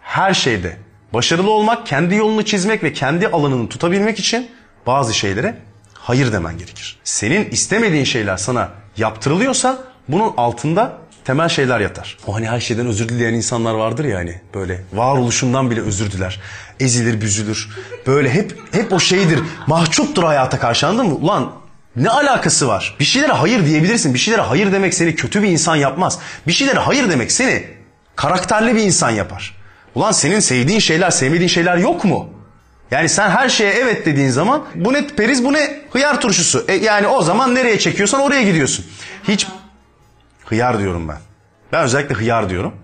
her 0.00 0.34
şeyde 0.34 0.76
başarılı 1.12 1.50
olmak, 1.50 1.86
kendi 1.86 2.14
yolunu 2.14 2.44
çizmek 2.44 2.82
ve 2.82 2.92
kendi 2.92 3.28
alanını 3.28 3.68
tutabilmek 3.68 4.18
için 4.18 4.50
bazı 4.86 5.14
şeylere 5.14 5.58
hayır 5.94 6.32
demen 6.32 6.58
gerekir. 6.58 6.98
Senin 7.04 7.50
istemediğin 7.50 8.04
şeyler 8.04 8.36
sana 8.36 8.68
yaptırılıyorsa 8.96 9.78
bunun 10.08 10.34
altında 10.36 10.98
temel 11.28 11.48
şeyler 11.48 11.80
yatar. 11.80 12.16
O 12.26 12.34
hani 12.34 12.48
her 12.48 12.60
şeyden 12.60 12.86
özür 12.86 13.08
dileyen 13.08 13.34
insanlar 13.34 13.74
vardır 13.74 14.04
ya 14.04 14.18
hani 14.18 14.34
böyle 14.54 14.80
varoluşundan 14.92 15.70
bile 15.70 15.80
özür 15.80 16.10
diler. 16.10 16.40
Ezilir, 16.80 17.20
büzülür. 17.20 17.68
Böyle 18.06 18.30
hep 18.30 18.58
hep 18.72 18.92
o 18.92 19.00
şeydir. 19.00 19.40
Mahcuptur 19.66 20.24
hayata 20.24 20.58
karşı 20.58 20.86
anladın 20.86 21.06
mı? 21.06 21.14
Ulan 21.14 21.52
ne 21.96 22.10
alakası 22.10 22.68
var? 22.68 22.96
Bir 23.00 23.04
şeylere 23.04 23.32
hayır 23.32 23.66
diyebilirsin. 23.66 24.14
Bir 24.14 24.18
şeylere 24.18 24.42
hayır 24.42 24.72
demek 24.72 24.94
seni 24.94 25.14
kötü 25.14 25.42
bir 25.42 25.48
insan 25.48 25.76
yapmaz. 25.76 26.18
Bir 26.46 26.52
şeylere 26.52 26.78
hayır 26.78 27.10
demek 27.10 27.32
seni 27.32 27.64
karakterli 28.16 28.76
bir 28.76 28.82
insan 28.82 29.10
yapar. 29.10 29.56
Ulan 29.94 30.12
senin 30.12 30.40
sevdiğin 30.40 30.80
şeyler, 30.80 31.10
sevmediğin 31.10 31.48
şeyler 31.48 31.76
yok 31.76 32.04
mu? 32.04 32.30
Yani 32.90 33.08
sen 33.08 33.30
her 33.30 33.48
şeye 33.48 33.72
evet 33.72 34.06
dediğin 34.06 34.30
zaman 34.30 34.64
bu 34.74 34.92
ne 34.92 35.06
periz 35.06 35.44
bu 35.44 35.52
ne 35.52 35.80
hıyar 35.90 36.20
turşusu. 36.20 36.64
E 36.68 36.74
yani 36.74 37.06
o 37.06 37.22
zaman 37.22 37.54
nereye 37.54 37.78
çekiyorsan 37.78 38.20
oraya 38.20 38.42
gidiyorsun. 38.42 38.86
Hiç 39.28 39.46
hıyar 40.50 40.78
diyorum 40.78 41.08
ben. 41.08 41.18
Ben 41.72 41.84
özellikle 41.84 42.14
hıyar 42.14 42.50
diyorum. 42.50 42.74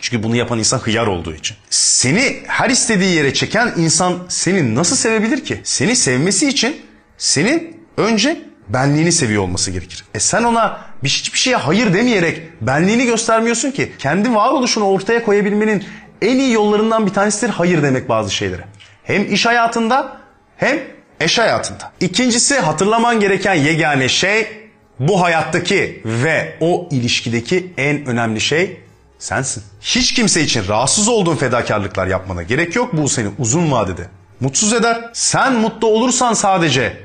Çünkü 0.00 0.22
bunu 0.22 0.36
yapan 0.36 0.58
insan 0.58 0.78
hıyar 0.78 1.06
olduğu 1.06 1.34
için. 1.34 1.56
Seni 1.70 2.42
her 2.46 2.70
istediği 2.70 3.14
yere 3.14 3.34
çeken 3.34 3.72
insan 3.76 4.18
seni 4.28 4.74
nasıl 4.74 4.96
sevebilir 4.96 5.44
ki? 5.44 5.60
Seni 5.64 5.96
sevmesi 5.96 6.48
için 6.48 6.76
senin 7.18 7.86
önce 7.96 8.40
benliğini 8.68 9.12
seviyor 9.12 9.42
olması 9.42 9.70
gerekir. 9.70 10.04
E 10.14 10.20
sen 10.20 10.44
ona 10.44 10.80
bir 11.04 11.08
hiçbir 11.08 11.38
şeye 11.38 11.56
hayır 11.56 11.94
demeyerek 11.94 12.42
benliğini 12.60 13.06
göstermiyorsun 13.06 13.70
ki. 13.70 13.92
Kendi 13.98 14.34
varoluşunu 14.34 14.84
ortaya 14.84 15.24
koyabilmenin 15.24 15.84
en 16.22 16.38
iyi 16.38 16.52
yollarından 16.52 17.06
bir 17.06 17.12
tanesidir 17.12 17.48
hayır 17.52 17.82
demek 17.82 18.08
bazı 18.08 18.34
şeylere. 18.34 18.64
Hem 19.04 19.34
iş 19.34 19.46
hayatında 19.46 20.16
hem 20.56 20.78
eş 21.20 21.38
hayatında. 21.38 21.92
İkincisi 22.00 22.58
hatırlaman 22.58 23.20
gereken 23.20 23.54
yegane 23.54 24.08
şey 24.08 24.59
bu 25.00 25.22
hayattaki 25.22 26.02
ve 26.04 26.56
o 26.60 26.88
ilişkideki 26.90 27.72
en 27.76 28.06
önemli 28.06 28.40
şey 28.40 28.80
sensin. 29.18 29.62
Hiç 29.80 30.14
kimse 30.14 30.42
için 30.42 30.68
rahatsız 30.68 31.08
olduğun 31.08 31.36
fedakarlıklar 31.36 32.06
yapmana 32.06 32.42
gerek 32.42 32.76
yok. 32.76 32.92
Bu 32.92 33.08
seni 33.08 33.28
uzun 33.38 33.70
vadede 33.72 34.06
mutsuz 34.40 34.72
eder. 34.72 35.10
Sen 35.12 35.54
mutlu 35.54 35.88
olursan 35.88 36.32
sadece 36.32 36.96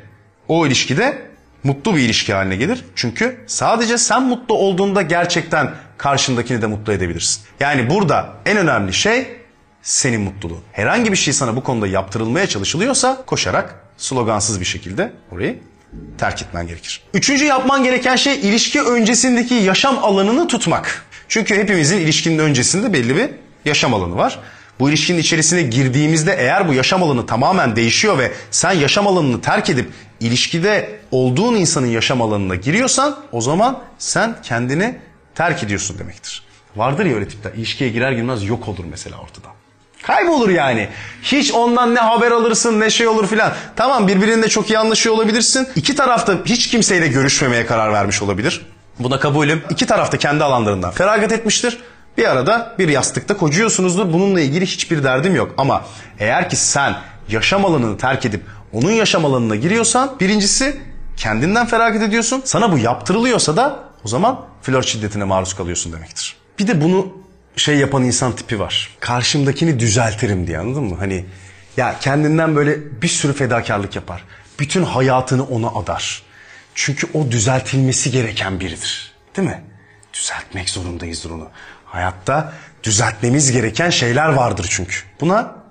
o 0.48 0.68
ilişkide 0.68 1.22
mutlu 1.64 1.96
bir 1.96 2.00
ilişki 2.00 2.34
haline 2.34 2.56
gelir. 2.56 2.86
Çünkü 2.96 3.38
sadece 3.48 3.98
sen 3.98 4.24
mutlu 4.24 4.56
olduğunda 4.56 5.02
gerçekten 5.02 5.72
karşındakini 5.98 6.62
de 6.62 6.68
mutlu 6.68 6.94
edebilirsin. 6.94 7.44
Yani 7.60 7.90
burada 7.90 8.34
en 8.46 8.58
önemli 8.58 8.94
şey 8.94 9.28
senin 9.82 10.22
mutluluğun. 10.22 10.62
Herhangi 10.72 11.12
bir 11.12 11.18
şey 11.18 11.34
sana 11.34 11.56
bu 11.56 11.64
konuda 11.64 11.88
yaptırılmaya 11.88 12.48
çalışılıyorsa 12.48 13.24
koşarak 13.26 13.76
slogansız 13.98 14.60
bir 14.60 14.66
şekilde 14.66 15.12
orayı 15.32 15.60
terk 16.18 16.42
etmen 16.42 16.68
gerekir. 16.68 17.02
Üçüncü 17.14 17.46
yapman 17.46 17.84
gereken 17.84 18.16
şey 18.16 18.36
ilişki 18.36 18.82
öncesindeki 18.82 19.54
yaşam 19.54 19.98
alanını 19.98 20.48
tutmak. 20.48 21.06
Çünkü 21.28 21.56
hepimizin 21.56 21.98
ilişkinin 21.98 22.40
öncesinde 22.40 22.94
belli 22.94 23.16
bir 23.16 23.30
yaşam 23.66 23.94
alanı 23.94 24.18
var. 24.18 24.40
Bu 24.80 24.90
ilişkinin 24.90 25.20
içerisine 25.20 25.62
girdiğimizde 25.62 26.36
eğer 26.40 26.68
bu 26.68 26.74
yaşam 26.74 27.04
alanı 27.04 27.26
tamamen 27.26 27.76
değişiyor 27.76 28.18
ve 28.18 28.32
sen 28.52 28.72
yaşam 28.72 29.08
alanını 29.08 29.42
terk 29.42 29.70
edip 29.70 29.90
ilişkide 30.20 31.00
olduğun 31.12 31.56
insanın 31.56 31.88
yaşam 31.88 32.22
alanına 32.22 32.56
giriyorsan 32.56 33.20
o 33.32 33.42
zaman 33.42 33.84
sen 33.98 34.36
kendini 34.44 34.98
terk 35.36 35.64
ediyorsun 35.64 36.00
demektir. 36.00 36.44
Vardır 36.76 37.06
ya 37.06 37.16
öyle 37.16 37.28
tipler 37.28 37.54
ilişkiye 37.54 37.90
girer 37.90 38.12
girmez 38.12 38.44
yok 38.44 38.68
olur 38.68 38.86
mesela 38.90 39.18
ortada. 39.18 39.48
Kaybolur 40.08 40.50
yani. 40.50 40.90
Hiç 41.24 41.54
ondan 41.54 41.96
ne 41.96 42.00
haber 42.00 42.32
alırsın 42.32 42.80
ne 42.80 42.90
şey 42.90 43.08
olur 43.08 43.28
filan. 43.28 43.54
Tamam 43.76 44.08
birbirinde 44.08 44.50
çok 44.50 44.70
iyi 44.70 44.80
anlaşıyor 44.80 45.16
olabilirsin. 45.16 45.68
İki 45.76 45.96
tarafta 45.96 46.38
hiç 46.46 46.68
kimseyle 46.68 47.08
görüşmemeye 47.08 47.66
karar 47.66 47.94
vermiş 47.94 48.22
olabilir. 48.22 48.66
Buna 49.00 49.20
kabulüm. 49.20 49.64
İki 49.70 49.86
tarafta 49.86 50.18
kendi 50.18 50.44
alanlarından 50.44 50.92
feragat 50.92 51.32
etmiştir. 51.32 51.78
Bir 52.18 52.32
arada 52.32 52.76
bir 52.80 52.88
yastıkta 52.90 53.38
kocuyorsunuzdur. 53.38 54.14
Bununla 54.14 54.42
ilgili 54.42 54.66
hiçbir 54.66 55.04
derdim 55.04 55.36
yok. 55.36 55.54
Ama 55.58 55.86
eğer 56.20 56.50
ki 56.50 56.56
sen 56.56 56.96
yaşam 57.30 57.66
alanını 57.66 57.98
terk 57.98 58.26
edip 58.26 58.42
onun 58.74 58.92
yaşam 58.92 59.26
alanına 59.26 59.56
giriyorsan 59.56 60.16
birincisi 60.20 60.82
kendinden 61.18 61.66
feragat 61.66 62.02
ediyorsun. 62.02 62.42
Sana 62.46 62.72
bu 62.72 62.78
yaptırılıyorsa 62.78 63.58
da 63.58 63.80
o 64.04 64.08
zaman 64.08 64.42
flört 64.62 64.88
şiddetine 64.88 65.24
maruz 65.24 65.54
kalıyorsun 65.54 65.94
demektir. 65.94 66.36
Bir 66.60 66.68
de 66.68 66.82
bunu 66.82 67.25
şey 67.56 67.78
yapan 67.78 68.04
insan 68.04 68.36
tipi 68.36 68.60
var. 68.60 68.98
Karşımdakini 69.00 69.80
düzeltirim 69.80 70.48
diye 70.48 70.60
anladın 70.60 70.84
mı? 70.84 70.96
Hani 71.00 71.26
ya 71.78 72.00
kendinden 72.00 72.56
böyle 72.56 73.02
bir 73.02 73.08
sürü 73.08 73.34
fedakarlık 73.34 73.96
yapar. 73.96 74.24
Bütün 74.60 74.84
hayatını 74.84 75.44
ona 75.46 75.68
adar. 75.68 76.24
Çünkü 76.76 77.08
o 77.14 77.32
düzeltilmesi 77.32 78.12
gereken 78.12 78.60
biridir. 78.60 79.14
Değil 79.38 79.48
mi? 79.48 79.64
Düzeltmek 80.14 80.70
zorundayızdır 80.70 81.30
onu. 81.30 81.50
Hayatta 81.86 82.54
düzeltmemiz 82.84 83.52
gereken 83.52 83.90
şeyler 83.90 84.30
vardır 84.30 84.68
çünkü. 84.70 84.96
Buna 85.22 85.65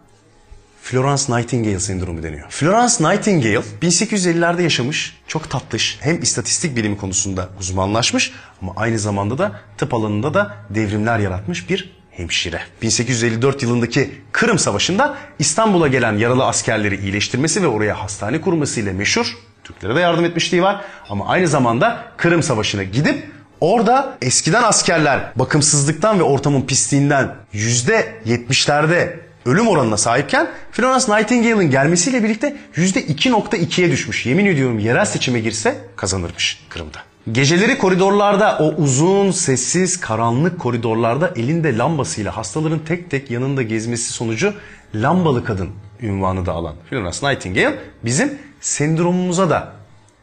Florence 0.85 1.23
Nightingale 1.29 1.81
sendromu 1.81 2.23
deniyor. 2.23 2.47
Florence 2.51 2.95
Nightingale 3.01 3.63
1850'lerde 3.83 4.63
yaşamış, 4.63 5.17
çok 5.27 5.51
tatlış, 5.51 5.99
hem 6.01 6.23
istatistik 6.23 6.77
bilimi 6.77 6.97
konusunda 6.97 7.49
uzmanlaşmış 7.61 8.33
ama 8.63 8.73
aynı 8.77 8.99
zamanda 8.99 9.39
da 9.39 9.53
tıp 9.79 9.95
alanında 9.95 10.35
da 10.35 10.55
devrimler 10.71 11.19
yaratmış 11.19 11.71
bir 11.71 11.93
hemşire. 12.11 12.61
1854 12.83 13.63
yılındaki 13.63 14.11
Kırım 14.33 14.59
Savaşı'nda 14.59 15.17
İstanbul'a 15.39 15.89
gelen 15.89 16.19
yaralı 16.19 16.45
askerleri 16.45 17.01
iyileştirmesi 17.01 17.63
ve 17.63 17.67
oraya 17.67 18.03
hastane 18.03 18.41
kurmasıyla 18.41 18.93
meşhur. 18.93 19.39
Türklere 19.65 19.95
de 19.95 20.01
yardım 20.01 20.25
etmişliği 20.25 20.63
var 20.63 20.85
ama 21.09 21.29
aynı 21.29 21.49
zamanda 21.49 22.05
Kırım 22.17 22.43
Savaşı'na 22.43 22.83
gidip 22.83 23.35
Orada 23.61 24.19
eskiden 24.23 24.63
askerler 24.63 25.33
bakımsızlıktan 25.37 26.19
ve 26.19 26.23
ortamın 26.23 26.63
pisliğinden 26.63 27.35
%70'lerde 27.55 29.25
ölüm 29.47 29.69
oranına 29.69 29.97
sahipken 29.97 30.51
Florence 30.73 31.17
Nightingale'ın 31.17 31.71
gelmesiyle 31.71 32.25
birlikte 32.25 32.57
%2.2'ye 32.77 33.91
düşmüş. 33.91 34.27
Yemin 34.27 34.47
ediyorum 34.47 34.79
yerel 34.79 35.05
seçime 35.05 35.41
girse 35.41 35.79
kazanırmış 35.97 36.67
Kırım'da. 36.69 36.99
Geceleri 37.33 37.79
koridorlarda 37.79 38.59
o 38.59 38.75
uzun, 38.83 39.31
sessiz, 39.31 40.01
karanlık 40.01 40.61
koridorlarda 40.61 41.33
elinde 41.37 41.79
lambasıyla 41.79 42.37
hastaların 42.37 42.79
tek 42.79 43.11
tek 43.11 43.31
yanında 43.31 43.63
gezmesi 43.63 44.13
sonucu 44.13 44.55
lambalı 44.95 45.45
kadın 45.45 45.71
ünvanı 46.03 46.47
da 46.47 46.53
alan 46.53 46.75
Florence 46.91 47.19
Nightingale 47.23 47.79
bizim 48.05 48.39
sendromumuza 48.61 49.51
da 49.51 49.73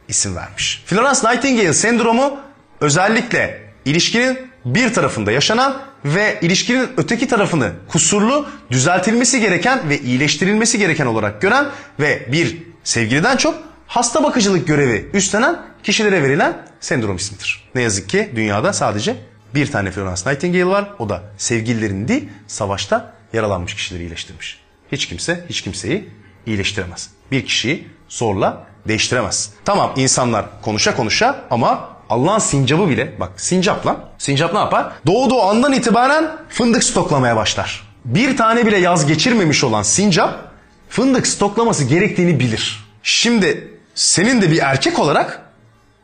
isim 0.08 0.36
vermiş. 0.36 0.82
Florence 0.86 1.20
Nightingale 1.30 1.72
sendromu 1.72 2.36
özellikle 2.80 3.62
ilişkinin 3.84 4.38
bir 4.64 4.92
tarafında 4.92 5.32
yaşanan 5.32 5.82
ve 6.04 6.38
ilişkinin 6.42 6.88
öteki 6.96 7.28
tarafını 7.28 7.72
kusurlu, 7.88 8.48
düzeltilmesi 8.70 9.40
gereken 9.40 9.88
ve 9.88 9.98
iyileştirilmesi 9.98 10.78
gereken 10.78 11.06
olarak 11.06 11.40
gören 11.40 11.66
ve 12.00 12.32
bir 12.32 12.58
sevgiliden 12.84 13.36
çok 13.36 13.54
hasta 13.86 14.24
bakıcılık 14.24 14.66
görevi 14.66 15.10
üstlenen 15.14 15.62
kişilere 15.82 16.22
verilen 16.22 16.66
sendrom 16.80 17.16
ismidir. 17.16 17.68
Ne 17.74 17.82
yazık 17.82 18.08
ki 18.08 18.32
dünyada 18.36 18.72
sadece 18.72 19.16
bir 19.54 19.70
tane 19.70 19.90
Florence 19.90 20.30
Nightingale 20.30 20.66
var. 20.66 20.90
O 20.98 21.08
da 21.08 21.22
sevgililerini 21.38 22.08
değil, 22.08 22.28
savaşta 22.46 23.14
yaralanmış 23.32 23.74
kişileri 23.74 24.02
iyileştirmiş. 24.02 24.60
Hiç 24.92 25.06
kimse 25.06 25.44
hiç 25.48 25.60
kimseyi 25.60 26.10
iyileştiremez. 26.46 27.10
Bir 27.30 27.46
kişiyi 27.46 27.88
zorla 28.08 28.66
değiştiremez. 28.88 29.50
Tamam 29.64 29.92
insanlar 29.96 30.46
konuşa 30.62 30.96
konuşa 30.96 31.44
ama 31.50 31.91
Allah'ın 32.12 32.38
sincabı 32.38 32.88
bile 32.88 33.12
bak 33.20 33.30
sincap 33.36 33.86
lan. 33.86 33.98
Sincap 34.18 34.52
ne 34.52 34.58
yapar? 34.58 34.92
Doğduğu 35.06 35.42
andan 35.42 35.72
itibaren 35.72 36.30
fındık 36.48 36.84
stoklamaya 36.84 37.36
başlar. 37.36 37.82
Bir 38.04 38.36
tane 38.36 38.66
bile 38.66 38.78
yaz 38.78 39.06
geçirmemiş 39.06 39.64
olan 39.64 39.82
sincap 39.82 40.52
fındık 40.88 41.26
stoklaması 41.26 41.84
gerektiğini 41.84 42.40
bilir. 42.40 42.84
Şimdi 43.02 43.78
senin 43.94 44.42
de 44.42 44.50
bir 44.50 44.58
erkek 44.58 44.98
olarak 44.98 45.42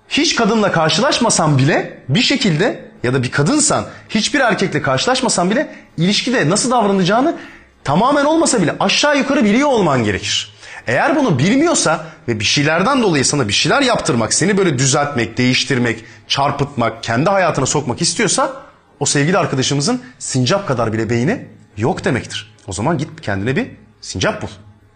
hiç 0.09 0.37
kadınla 0.37 0.73
karşılaşmasan 0.73 1.59
bile 1.59 2.03
bir 2.09 2.23
şekilde 2.23 2.91
ya 3.03 3.15
da 3.15 3.23
bir 3.23 3.31
kadınsan 3.31 3.85
hiçbir 4.09 4.41
erkekle 4.41 4.83
karşılaşmasan 4.83 5.51
bile 5.51 5.75
ilişkide 5.97 6.51
nasıl 6.51 6.71
davranacağını 6.71 7.37
tamamen 7.85 8.25
olmasa 8.25 8.63
bile 8.63 8.75
aşağı 8.81 9.19
yukarı 9.19 9.45
biliyor 9.45 9.69
olman 9.69 10.05
gerekir. 10.05 10.55
Eğer 10.89 11.17
bunu 11.17 11.39
bilmiyorsa 11.39 12.07
ve 12.29 12.41
bir 12.41 12.45
şeylerden 12.45 13.03
dolayı 13.03 13.25
sana 13.25 13.49
bir 13.49 13.53
şeyler 13.53 13.83
yaptırmak, 13.83 14.35
seni 14.35 14.57
böyle 14.57 14.79
düzeltmek, 14.79 15.39
değiştirmek, 15.39 16.05
çarpıtmak, 16.29 17.03
kendi 17.03 17.31
hayatına 17.31 17.67
sokmak 17.67 18.03
istiyorsa 18.03 18.63
o 19.01 19.07
sevgili 19.07 19.39
arkadaşımızın 19.39 20.03
sincap 20.19 20.69
kadar 20.69 20.93
bile 20.93 21.11
beyni 21.11 21.47
yok 21.77 22.05
demektir. 22.05 22.55
O 22.67 22.73
zaman 22.73 22.99
git 22.99 23.21
kendine 23.21 23.57
bir 23.57 23.71
sincap 24.01 24.43
bul. 24.43 24.49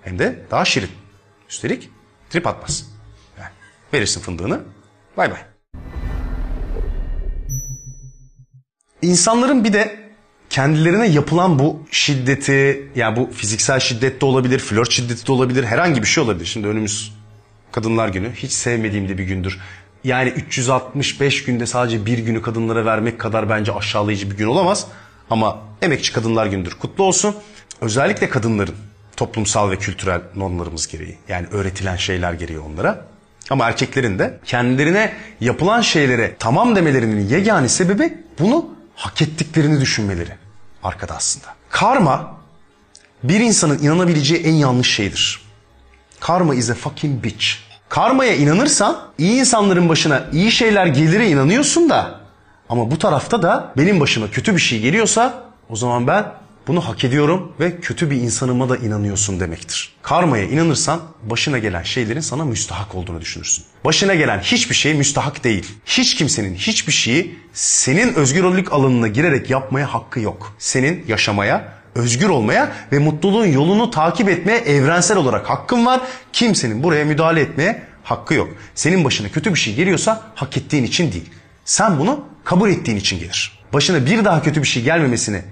Hem 0.03 0.19
de 0.19 0.43
daha 0.51 0.65
şirin. 0.65 0.91
Üstelik 1.49 1.91
trip 2.31 2.47
atmaz. 2.47 2.87
Verirsin 3.93 4.21
fındığını. 4.21 4.61
Bay 5.17 5.31
bay. 5.31 5.41
İnsanların 9.03 9.65
bir 9.65 9.73
de 9.73 10.02
kendilerine 10.53 11.09
yapılan 11.09 11.59
bu 11.59 11.83
şiddeti, 11.91 12.89
yani 12.97 13.17
bu 13.17 13.31
fiziksel 13.33 13.81
şiddet 13.81 14.21
de 14.21 14.25
olabilir, 14.25 14.59
flört 14.59 14.91
şiddeti 14.91 15.27
de 15.27 15.33
olabilir, 15.33 15.65
herhangi 15.65 16.03
bir 16.03 16.07
şey 16.07 16.25
olabilir. 16.25 16.47
Şimdi 16.47 16.67
önümüz 16.67 17.13
Kadınlar 17.73 18.09
Günü. 18.09 18.33
Hiç 18.35 18.53
sevmediğim 18.53 19.09
de 19.09 19.19
bir 19.19 19.25
gündür. 19.25 19.59
Yani 20.05 20.29
365 20.29 21.45
günde 21.45 21.67
sadece 21.67 22.07
bir 22.07 22.19
günü 22.19 22.43
kadınlara 22.43 22.85
vermek 22.85 23.19
kadar 23.19 23.51
bence 23.51 23.73
aşağılayıcı 23.73 24.31
bir 24.31 24.37
gün 24.37 24.47
olamaz. 24.47 24.87
Ama 25.31 25.59
Emekçi 25.83 26.13
Kadınlar 26.13 26.47
Günü'dür. 26.47 26.75
Kutlu 26.75 27.05
olsun. 27.05 27.35
Özellikle 27.81 28.29
kadınların 28.29 28.75
toplumsal 29.17 29.71
ve 29.71 29.77
kültürel 29.77 30.21
normlarımız 30.37 30.89
gereği. 30.89 31.17
Yani 31.29 31.47
öğretilen 31.51 31.97
şeyler 31.97 32.33
gereği 32.33 32.59
onlara. 32.59 33.07
Ama 33.51 33.69
erkeklerin 33.69 34.19
de 34.19 34.39
kendilerine 34.45 35.13
yapılan 35.41 35.81
şeylere 35.81 36.37
tamam 36.39 36.77
demelerinin 36.77 37.29
yegane 37.29 37.69
sebebi 37.69 38.19
bunu 38.39 38.71
hak 38.95 39.23
ettiklerini 39.23 39.81
düşünmeleri 39.81 40.42
arkada 40.83 41.17
aslında. 41.17 41.47
Karma 41.71 42.37
bir 43.23 43.41
insanın 43.41 43.79
inanabileceği 43.79 44.43
en 44.43 44.55
yanlış 44.55 44.95
şeydir. 44.95 45.41
Karma 46.21 46.55
is 46.55 46.71
a 46.71 46.75
fucking 46.75 47.25
bitch. 47.25 47.47
Karmaya 47.89 48.37
inanırsan 48.37 48.99
iyi 49.19 49.41
insanların 49.41 49.89
başına 49.89 50.23
iyi 50.33 50.53
şeyler 50.53 50.87
gelire 50.87 51.29
inanıyorsun 51.29 51.91
da 51.91 52.21
ama 52.69 52.91
bu 52.91 52.99
tarafta 52.99 53.43
da 53.43 53.73
benim 53.77 54.01
başıma 54.01 54.31
kötü 54.31 54.55
bir 54.55 54.61
şey 54.61 54.81
geliyorsa 54.81 55.35
o 55.71 55.77
zaman 55.77 56.07
ben 56.07 56.25
bunu 56.67 56.81
hak 56.81 57.05
ediyorum 57.05 57.53
ve 57.61 57.81
kötü 57.81 58.11
bir 58.11 58.17
insanıma 58.17 58.69
da 58.69 58.77
inanıyorsun 58.77 59.41
demektir. 59.41 59.97
Karmaya 60.03 60.45
inanırsan 60.45 61.01
başına 61.23 61.59
gelen 61.59 61.83
şeylerin 61.83 62.21
sana 62.21 62.45
müstahak 62.45 62.95
olduğunu 62.95 63.21
düşünürsün. 63.21 63.65
Başına 63.85 64.15
gelen 64.15 64.39
hiçbir 64.39 64.75
şey 64.75 64.95
müstahak 64.95 65.45
değil. 65.45 65.67
Hiç 65.87 66.15
kimsenin 66.15 66.55
hiçbir 66.55 66.93
şeyi 66.93 67.39
senin 67.53 68.15
özgürlük 68.15 68.73
alanına 68.73 69.09
girerek 69.09 69.51
yapmaya 69.51 69.95
hakkı 69.95 70.21
yok. 70.21 70.55
Senin 70.59 71.05
yaşamaya, 71.09 71.73
özgür 71.95 72.29
olmaya 72.29 72.73
ve 72.93 72.99
mutluluğun 72.99 73.47
yolunu 73.47 73.91
takip 73.91 74.29
etmeye 74.29 74.59
evrensel 74.59 75.17
olarak 75.17 75.51
hakkın 75.51 75.87
var. 75.87 76.01
Kimsenin 76.33 76.83
buraya 76.83 77.05
müdahale 77.05 77.41
etmeye 77.41 77.83
hakkı 78.03 78.35
yok. 78.35 78.49
Senin 78.75 79.05
başına 79.05 79.29
kötü 79.29 79.55
bir 79.55 79.59
şey 79.59 79.75
geliyorsa 79.75 80.23
hak 80.35 80.57
ettiğin 80.57 80.85
için 80.85 81.13
değil. 81.13 81.31
Sen 81.65 81.99
bunu 81.99 82.25
kabul 82.45 82.71
ettiğin 82.71 82.99
için 82.99 83.19
gelir. 83.19 83.59
Başına 83.73 84.07
bir 84.07 84.25
daha 84.25 84.43
kötü 84.43 84.63
bir 84.63 84.67
şey 84.67 84.83
gelmemesini 84.83 85.43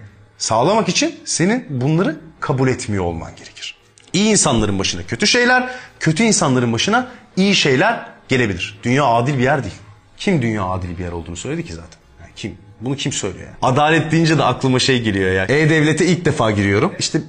sağlamak 0.40 0.88
için 0.88 1.14
senin 1.24 1.66
bunları 1.70 2.16
kabul 2.40 2.68
etmiyor 2.68 3.04
olman 3.04 3.36
gerekir. 3.36 3.74
İyi 4.12 4.30
insanların 4.30 4.78
başına 4.78 5.02
kötü 5.02 5.26
şeyler, 5.26 5.70
kötü 6.00 6.22
insanların 6.22 6.72
başına 6.72 7.08
iyi 7.36 7.54
şeyler 7.54 8.06
gelebilir. 8.28 8.78
Dünya 8.82 9.04
adil 9.04 9.38
bir 9.38 9.42
yer 9.42 9.62
değil. 9.62 9.74
Kim 10.16 10.42
dünya 10.42 10.64
adil 10.64 10.98
bir 10.98 11.04
yer 11.04 11.12
olduğunu 11.12 11.36
söyledi 11.36 11.64
ki 11.64 11.72
zaten? 11.72 12.00
Yani 12.20 12.30
Kim? 12.36 12.58
Bunu 12.80 12.96
kim 12.96 13.12
söylüyor 13.12 13.46
ya? 13.46 13.52
Adalet 13.62 14.12
deyince 14.12 14.38
de 14.38 14.44
aklıma 14.44 14.78
şey 14.78 15.02
geliyor 15.02 15.32
ya. 15.32 15.44
E-Devlet'e 15.44 16.06
ilk 16.06 16.24
defa 16.24 16.50
giriyorum. 16.50 16.92
İşte 16.98 17.20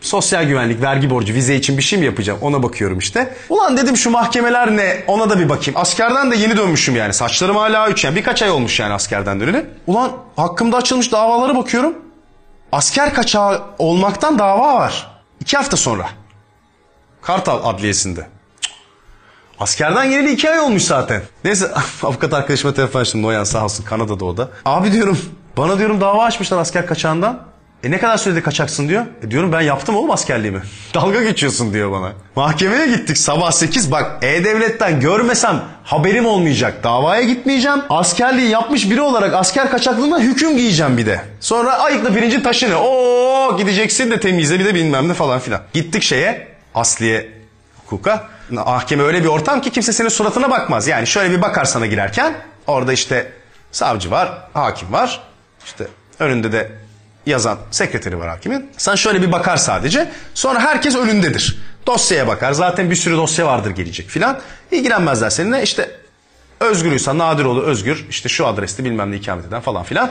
sosyal 0.00 0.44
güvenlik, 0.44 0.82
vergi 0.82 1.10
borcu, 1.10 1.34
vize 1.34 1.56
için 1.56 1.78
bir 1.78 1.82
şey 1.82 1.98
mi 1.98 2.06
yapacağım? 2.06 2.38
Ona 2.42 2.62
bakıyorum 2.62 2.98
işte. 2.98 3.34
Ulan 3.48 3.76
dedim 3.76 3.96
şu 3.96 4.10
mahkemeler 4.10 4.76
ne? 4.76 5.02
Ona 5.06 5.30
da 5.30 5.38
bir 5.38 5.48
bakayım. 5.48 5.80
Askerden 5.80 6.30
de 6.30 6.36
yeni 6.36 6.56
dönmüşüm 6.56 6.96
yani. 6.96 7.14
Saçlarım 7.14 7.56
hala 7.56 7.88
üç 7.90 8.04
yani. 8.04 8.16
Birkaç 8.16 8.42
ay 8.42 8.50
olmuş 8.50 8.80
yani 8.80 8.92
askerden 8.92 9.40
döneli. 9.40 9.66
Ulan 9.86 10.12
hakkımda 10.36 10.76
açılmış 10.76 11.12
davalara 11.12 11.56
bakıyorum. 11.56 11.94
Asker 12.72 13.14
kaçağı 13.14 13.62
olmaktan 13.78 14.38
dava 14.38 14.74
var. 14.74 15.10
İki 15.40 15.56
hafta 15.56 15.76
sonra. 15.76 16.08
Kartal 17.22 17.60
Adliyesi'nde. 17.64 18.28
Cık. 18.60 18.72
Askerden 19.58 20.10
geleli 20.10 20.32
iki 20.32 20.50
ay 20.50 20.60
olmuş 20.60 20.82
zaten. 20.82 21.22
Neyse 21.44 21.70
avukat 22.02 22.34
arkadaşıma 22.34 22.74
telefon 22.74 23.00
açtım. 23.00 23.22
Noyan 23.22 23.44
sağ 23.44 23.64
olsun 23.64 23.84
Kanada'da 23.84 24.24
o 24.24 24.36
da. 24.36 24.48
Abi 24.64 24.92
diyorum 24.92 25.18
bana 25.56 25.78
diyorum 25.78 26.00
dava 26.00 26.24
açmışlar 26.24 26.58
asker 26.58 26.86
kaçağından. 26.86 27.49
E 27.84 27.90
ne 27.90 27.98
kadar 27.98 28.16
sürede 28.16 28.42
kaçaksın 28.42 28.88
diyor. 28.88 29.04
E 29.22 29.30
diyorum 29.30 29.52
ben 29.52 29.60
yaptım 29.60 29.96
oğlum 29.96 30.10
askerliğimi. 30.10 30.62
Dalga 30.94 31.22
geçiyorsun 31.22 31.72
diyor 31.72 31.92
bana. 31.92 32.12
Mahkemeye 32.36 32.86
gittik 32.86 33.18
sabah 33.18 33.50
8 33.50 33.92
bak 33.92 34.24
E-Devlet'ten 34.24 35.00
görmesem 35.00 35.62
haberim 35.84 36.26
olmayacak. 36.26 36.84
Davaya 36.84 37.22
gitmeyeceğim. 37.22 37.78
Askerliği 37.90 38.48
yapmış 38.48 38.90
biri 38.90 39.00
olarak 39.00 39.34
asker 39.34 39.70
kaçaklığından 39.70 40.20
hüküm 40.20 40.56
giyeceğim 40.56 40.98
bir 40.98 41.06
de. 41.06 41.20
Sonra 41.40 41.78
ayıkla 41.78 42.14
pirincin 42.14 42.40
taşını. 42.40 42.76
Oo 42.80 43.56
gideceksin 43.58 44.10
de 44.10 44.20
temizle 44.20 44.58
bir 44.58 44.64
de 44.64 44.74
bilmem 44.74 45.08
ne 45.08 45.14
falan 45.14 45.38
filan. 45.40 45.60
Gittik 45.72 46.02
şeye 46.02 46.48
asliye 46.74 47.28
hukuka. 47.84 48.28
Mahkeme 48.50 49.02
öyle 49.02 49.22
bir 49.22 49.28
ortam 49.28 49.60
ki 49.60 49.70
kimse 49.70 49.92
senin 49.92 50.08
suratına 50.08 50.50
bakmaz. 50.50 50.88
Yani 50.88 51.06
şöyle 51.06 51.30
bir 51.30 51.42
bakar 51.42 51.64
sana 51.64 51.86
girerken 51.86 52.34
orada 52.66 52.92
işte 52.92 53.32
savcı 53.72 54.10
var, 54.10 54.38
hakim 54.54 54.92
var. 54.92 55.20
İşte 55.64 55.86
önünde 56.18 56.52
de 56.52 56.72
yazan 57.26 57.58
sekreteri 57.70 58.18
var 58.18 58.28
hakimin. 58.28 58.70
Sen 58.76 58.94
şöyle 58.94 59.22
bir 59.22 59.32
bakar 59.32 59.56
sadece. 59.56 60.12
Sonra 60.34 60.60
herkes 60.60 60.96
önündedir. 60.96 61.58
Dosyaya 61.86 62.26
bakar. 62.28 62.52
Zaten 62.52 62.90
bir 62.90 62.96
sürü 62.96 63.16
dosya 63.16 63.46
vardır 63.46 63.70
gelecek 63.70 64.08
filan. 64.08 64.40
İlgilenmezler 64.70 65.30
seninle. 65.30 65.62
İşte 65.62 65.90
Özgür 66.60 66.92
Uysal, 66.92 67.18
Nadiroğlu 67.18 67.62
Özgür. 67.62 68.06
işte 68.10 68.28
şu 68.28 68.46
adreste 68.46 68.84
bilmem 68.84 69.12
ne 69.12 69.16
ikamet 69.16 69.44
eden 69.46 69.60
falan 69.60 69.82
filan. 69.82 70.10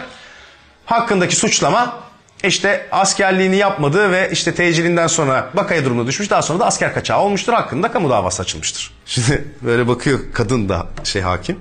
Hakkındaki 0.86 1.36
suçlama 1.36 2.00
işte 2.43 2.88
askerliğini 2.91 3.56
yapmadığı 3.56 4.12
ve 4.12 4.30
işte 4.32 4.56
tecilinden 4.56 5.08
sonra 5.08 5.50
vakaya 5.54 5.86
durumuna 5.86 6.08
düşmüş. 6.08 6.30
Daha 6.30 6.41
sonra 6.41 6.60
da 6.60 6.65
asker 6.65 6.93
kaçağı 6.93 7.19
olmuştur. 7.19 7.54
Hakkında 7.54 7.91
kamu 7.91 8.10
davası 8.10 8.41
açılmıştır. 8.41 8.91
Şimdi 9.06 9.48
böyle 9.62 9.88
bakıyor 9.88 10.19
kadın 10.34 10.69
da 10.69 10.88
şey 11.04 11.22
hakim. 11.22 11.60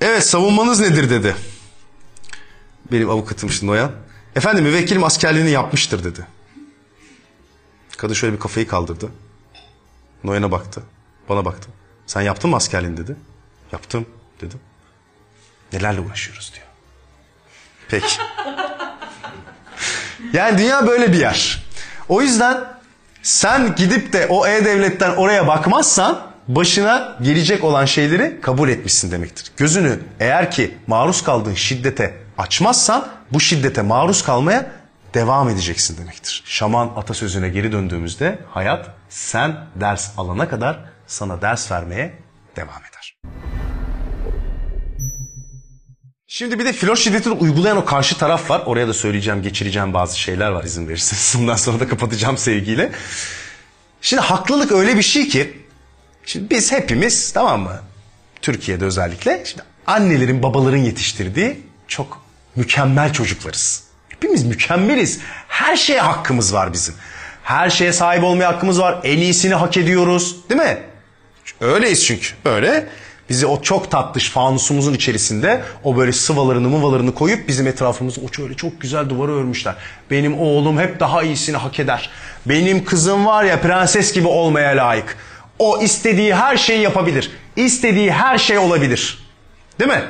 Evet 0.00 0.26
savunmanız 0.26 0.80
nedir 0.80 1.10
dedi. 1.10 1.36
Benim 2.92 3.10
avukatım 3.10 3.50
şimdi 3.50 3.72
Noyan. 3.72 3.90
Efendim 4.36 4.64
müvekkilim 4.64 5.04
askerliğini 5.04 5.50
yapmıştır 5.50 6.04
dedi. 6.04 6.26
Kadın 7.96 8.14
şöyle 8.14 8.34
bir 8.34 8.40
kafayı 8.40 8.68
kaldırdı. 8.68 9.10
Noyan'a 10.24 10.50
baktı. 10.50 10.82
Bana 11.28 11.44
baktı. 11.44 11.68
Sen 12.06 12.20
yaptın 12.20 12.50
mı 12.50 12.56
askerliğini 12.56 12.96
dedi. 12.96 13.16
Yaptım 13.72 14.06
dedim. 14.40 14.60
Nelerle 15.72 16.00
uğraşıyoruz 16.00 16.52
diyor. 16.54 16.66
Peki. 17.88 18.16
Yani 20.32 20.58
dünya 20.58 20.86
böyle 20.86 21.12
bir 21.12 21.18
yer. 21.18 21.64
O 22.08 22.22
yüzden 22.22 22.64
sen 23.22 23.74
gidip 23.74 24.12
de 24.12 24.26
o 24.26 24.46
e-devletten 24.46 25.16
oraya 25.16 25.46
bakmazsan 25.46 26.32
başına 26.48 27.18
gelecek 27.22 27.64
olan 27.64 27.84
şeyleri 27.84 28.40
kabul 28.40 28.68
etmişsin 28.68 29.10
demektir. 29.10 29.52
Gözünü 29.56 30.00
eğer 30.20 30.50
ki 30.50 30.78
maruz 30.86 31.24
kaldığın 31.24 31.54
şiddete 31.54 32.18
açmazsan 32.38 33.15
bu 33.32 33.40
şiddete 33.40 33.82
maruz 33.82 34.22
kalmaya 34.22 34.72
devam 35.14 35.48
edeceksin 35.48 35.98
demektir. 35.98 36.42
Şaman 36.46 36.92
atasözüne 36.96 37.48
geri 37.48 37.72
döndüğümüzde 37.72 38.38
hayat 38.50 38.90
sen 39.08 39.66
ders 39.74 40.18
alana 40.18 40.48
kadar 40.48 40.84
sana 41.06 41.42
ders 41.42 41.70
vermeye 41.70 42.14
devam 42.56 42.80
eder. 42.90 43.16
Şimdi 46.28 46.58
bir 46.58 46.64
de 46.64 46.72
flört 46.72 46.98
şiddetini 46.98 47.32
uygulayan 47.34 47.76
o 47.76 47.84
karşı 47.84 48.18
taraf 48.18 48.50
var. 48.50 48.62
Oraya 48.66 48.88
da 48.88 48.94
söyleyeceğim, 48.94 49.42
geçireceğim 49.42 49.94
bazı 49.94 50.20
şeyler 50.20 50.50
var 50.50 50.64
izin 50.64 50.88
verirseniz. 50.88 51.34
Bundan 51.38 51.56
sonra 51.56 51.80
da 51.80 51.88
kapatacağım 51.88 52.38
sevgiyle. 52.38 52.92
Şimdi 54.02 54.22
haklılık 54.22 54.72
öyle 54.72 54.96
bir 54.96 55.02
şey 55.02 55.28
ki, 55.28 55.62
şimdi 56.24 56.50
biz 56.50 56.72
hepimiz 56.72 57.32
tamam 57.32 57.60
mı? 57.60 57.80
Türkiye'de 58.42 58.84
özellikle 58.84 59.42
şimdi 59.44 59.62
annelerin, 59.86 60.42
babaların 60.42 60.78
yetiştirdiği 60.78 61.60
çok 61.88 62.25
mükemmel 62.56 63.12
çocuklarız. 63.12 63.82
Hepimiz 64.08 64.44
mükemmeliz. 64.44 65.20
Her 65.48 65.76
şeye 65.76 66.00
hakkımız 66.00 66.54
var 66.54 66.72
bizim. 66.72 66.94
Her 67.42 67.70
şeye 67.70 67.92
sahip 67.92 68.24
olmaya 68.24 68.48
hakkımız 68.48 68.80
var. 68.80 69.00
En 69.04 69.18
iyisini 69.18 69.54
hak 69.54 69.76
ediyoruz. 69.76 70.36
Değil 70.50 70.60
mi? 70.60 70.78
Öyleyiz 71.60 72.04
çünkü. 72.06 72.28
Böyle. 72.44 72.88
Bizi 73.28 73.46
o 73.46 73.62
çok 73.62 73.90
tatlış 73.90 74.30
fanusumuzun 74.30 74.94
içerisinde 74.94 75.62
o 75.84 75.96
böyle 75.96 76.12
sıvalarını 76.12 76.68
mıvalarını 76.68 77.14
koyup 77.14 77.48
bizim 77.48 77.66
etrafımızı 77.66 78.20
o 78.20 78.32
şöyle 78.32 78.54
çok 78.54 78.80
güzel 78.80 79.08
duvara 79.08 79.32
örmüşler. 79.32 79.74
Benim 80.10 80.38
oğlum 80.38 80.78
hep 80.78 81.00
daha 81.00 81.22
iyisini 81.22 81.56
hak 81.56 81.80
eder. 81.80 82.10
Benim 82.46 82.84
kızım 82.84 83.26
var 83.26 83.44
ya 83.44 83.60
prenses 83.60 84.12
gibi 84.12 84.28
olmaya 84.28 84.70
layık. 84.76 85.16
O 85.58 85.82
istediği 85.82 86.34
her 86.34 86.56
şeyi 86.56 86.80
yapabilir. 86.80 87.30
İstediği 87.56 88.12
her 88.12 88.38
şey 88.38 88.58
olabilir. 88.58 89.26
Değil 89.80 89.90
mi? 89.90 90.02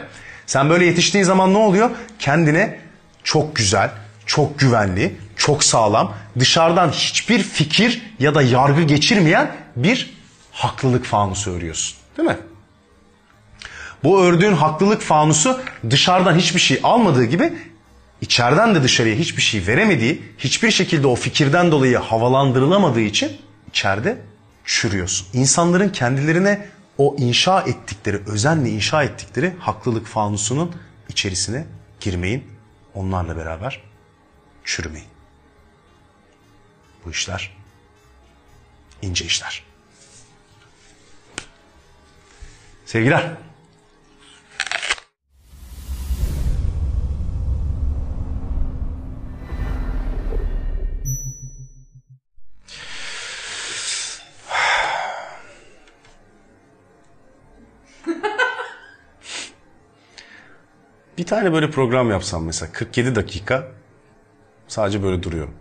Sen 0.47 0.71
böyle 0.71 0.85
yetiştiğin 0.85 1.25
zaman 1.25 1.55
ne 1.55 1.59
oluyor? 1.59 1.91
Kendine 2.19 2.79
çok 3.25 3.57
güzel, 3.57 3.91
çok 4.27 4.59
güvenli, 4.59 5.17
çok 5.37 5.65
sağlam, 5.65 6.15
dışarıdan 6.39 6.91
hiçbir 6.91 7.43
fikir 7.43 8.03
ya 8.19 8.35
da 8.35 8.43
yargı 8.43 8.83
geçirmeyen 8.83 9.57
bir 9.77 10.17
haklılık 10.53 11.05
fanusu 11.05 11.51
örüyorsun. 11.51 11.97
Değil 12.19 12.29
mi? 12.29 12.37
Bu 14.05 14.23
ördüğün 14.23 14.53
haklılık 14.53 15.03
fanusu 15.03 15.61
dışarıdan 15.91 16.35
hiçbir 16.35 16.61
şey 16.61 16.81
almadığı 16.83 17.25
gibi 17.25 17.53
içeriden 18.21 18.75
de 18.75 18.83
dışarıya 18.83 19.17
hiçbir 19.17 19.43
şey 19.43 19.67
veremediği, 19.67 20.23
hiçbir 20.39 20.71
şekilde 20.71 21.07
o 21.07 21.15
fikirden 21.15 21.73
dolayı 21.73 21.97
havalandırılamadığı 21.99 23.01
için 23.01 23.33
içeride 23.69 24.19
çürüyorsun. 24.65 25.27
İnsanların 25.33 25.89
kendilerine 25.89 26.67
o 26.99 27.17
inşa 27.19 27.61
ettikleri, 27.61 28.23
özenle 28.27 28.71
inşa 28.71 29.03
ettikleri 29.05 29.55
haklılık 29.59 30.07
fanusunun 30.07 30.77
içerisine 31.09 31.67
girmeyin. 32.01 32.57
Onlarla 32.95 33.37
beraber 33.37 33.83
çürümeyin. 34.65 35.09
Bu 37.05 37.11
işler 37.11 37.57
ince 39.03 39.25
işler. 39.25 39.63
Sevgiler. 42.87 43.46
Bir 61.27 61.31
tane 61.31 61.53
böyle 61.53 61.71
program 61.71 62.11
yapsam 62.11 62.45
mesela 62.45 62.73
47 62.73 63.15
dakika 63.15 63.69
sadece 64.69 65.03
böyle 65.03 65.23
duruyorum. 65.23 65.55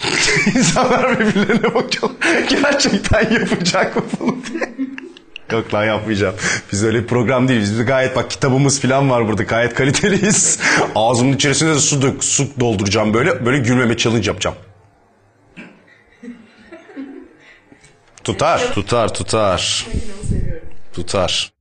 İnsanlar 0.56 1.20
birbirlerine 1.20 1.74
bakıyor. 1.74 2.10
Gerçekten 2.48 3.30
yapacak 3.30 3.96
mı 3.96 4.02
bunu 4.20 4.36
diye. 4.52 4.73
Yok 5.52 5.74
lan 5.74 5.84
yapmayacağım. 5.84 6.34
Biz 6.72 6.84
öyle 6.84 7.02
bir 7.02 7.06
program 7.06 7.48
değiliz. 7.48 7.78
Biz 7.78 7.86
gayet 7.86 8.16
bak 8.16 8.30
kitabımız 8.30 8.80
falan 8.80 9.10
var 9.10 9.28
burada. 9.28 9.42
Gayet 9.42 9.74
kaliteliyiz. 9.74 10.58
Ağzımın 10.94 11.32
içerisine 11.32 11.74
de 11.74 11.78
su, 11.78 12.02
dök, 12.02 12.24
su 12.24 12.46
dolduracağım 12.60 13.14
böyle. 13.14 13.46
Böyle 13.46 13.58
gülmeme 13.58 13.96
challenge 13.96 14.26
yapacağım. 14.26 14.56
Tutar, 18.24 18.72
tutar, 18.74 19.14
tutar. 19.14 19.86
Tutar. 20.92 21.53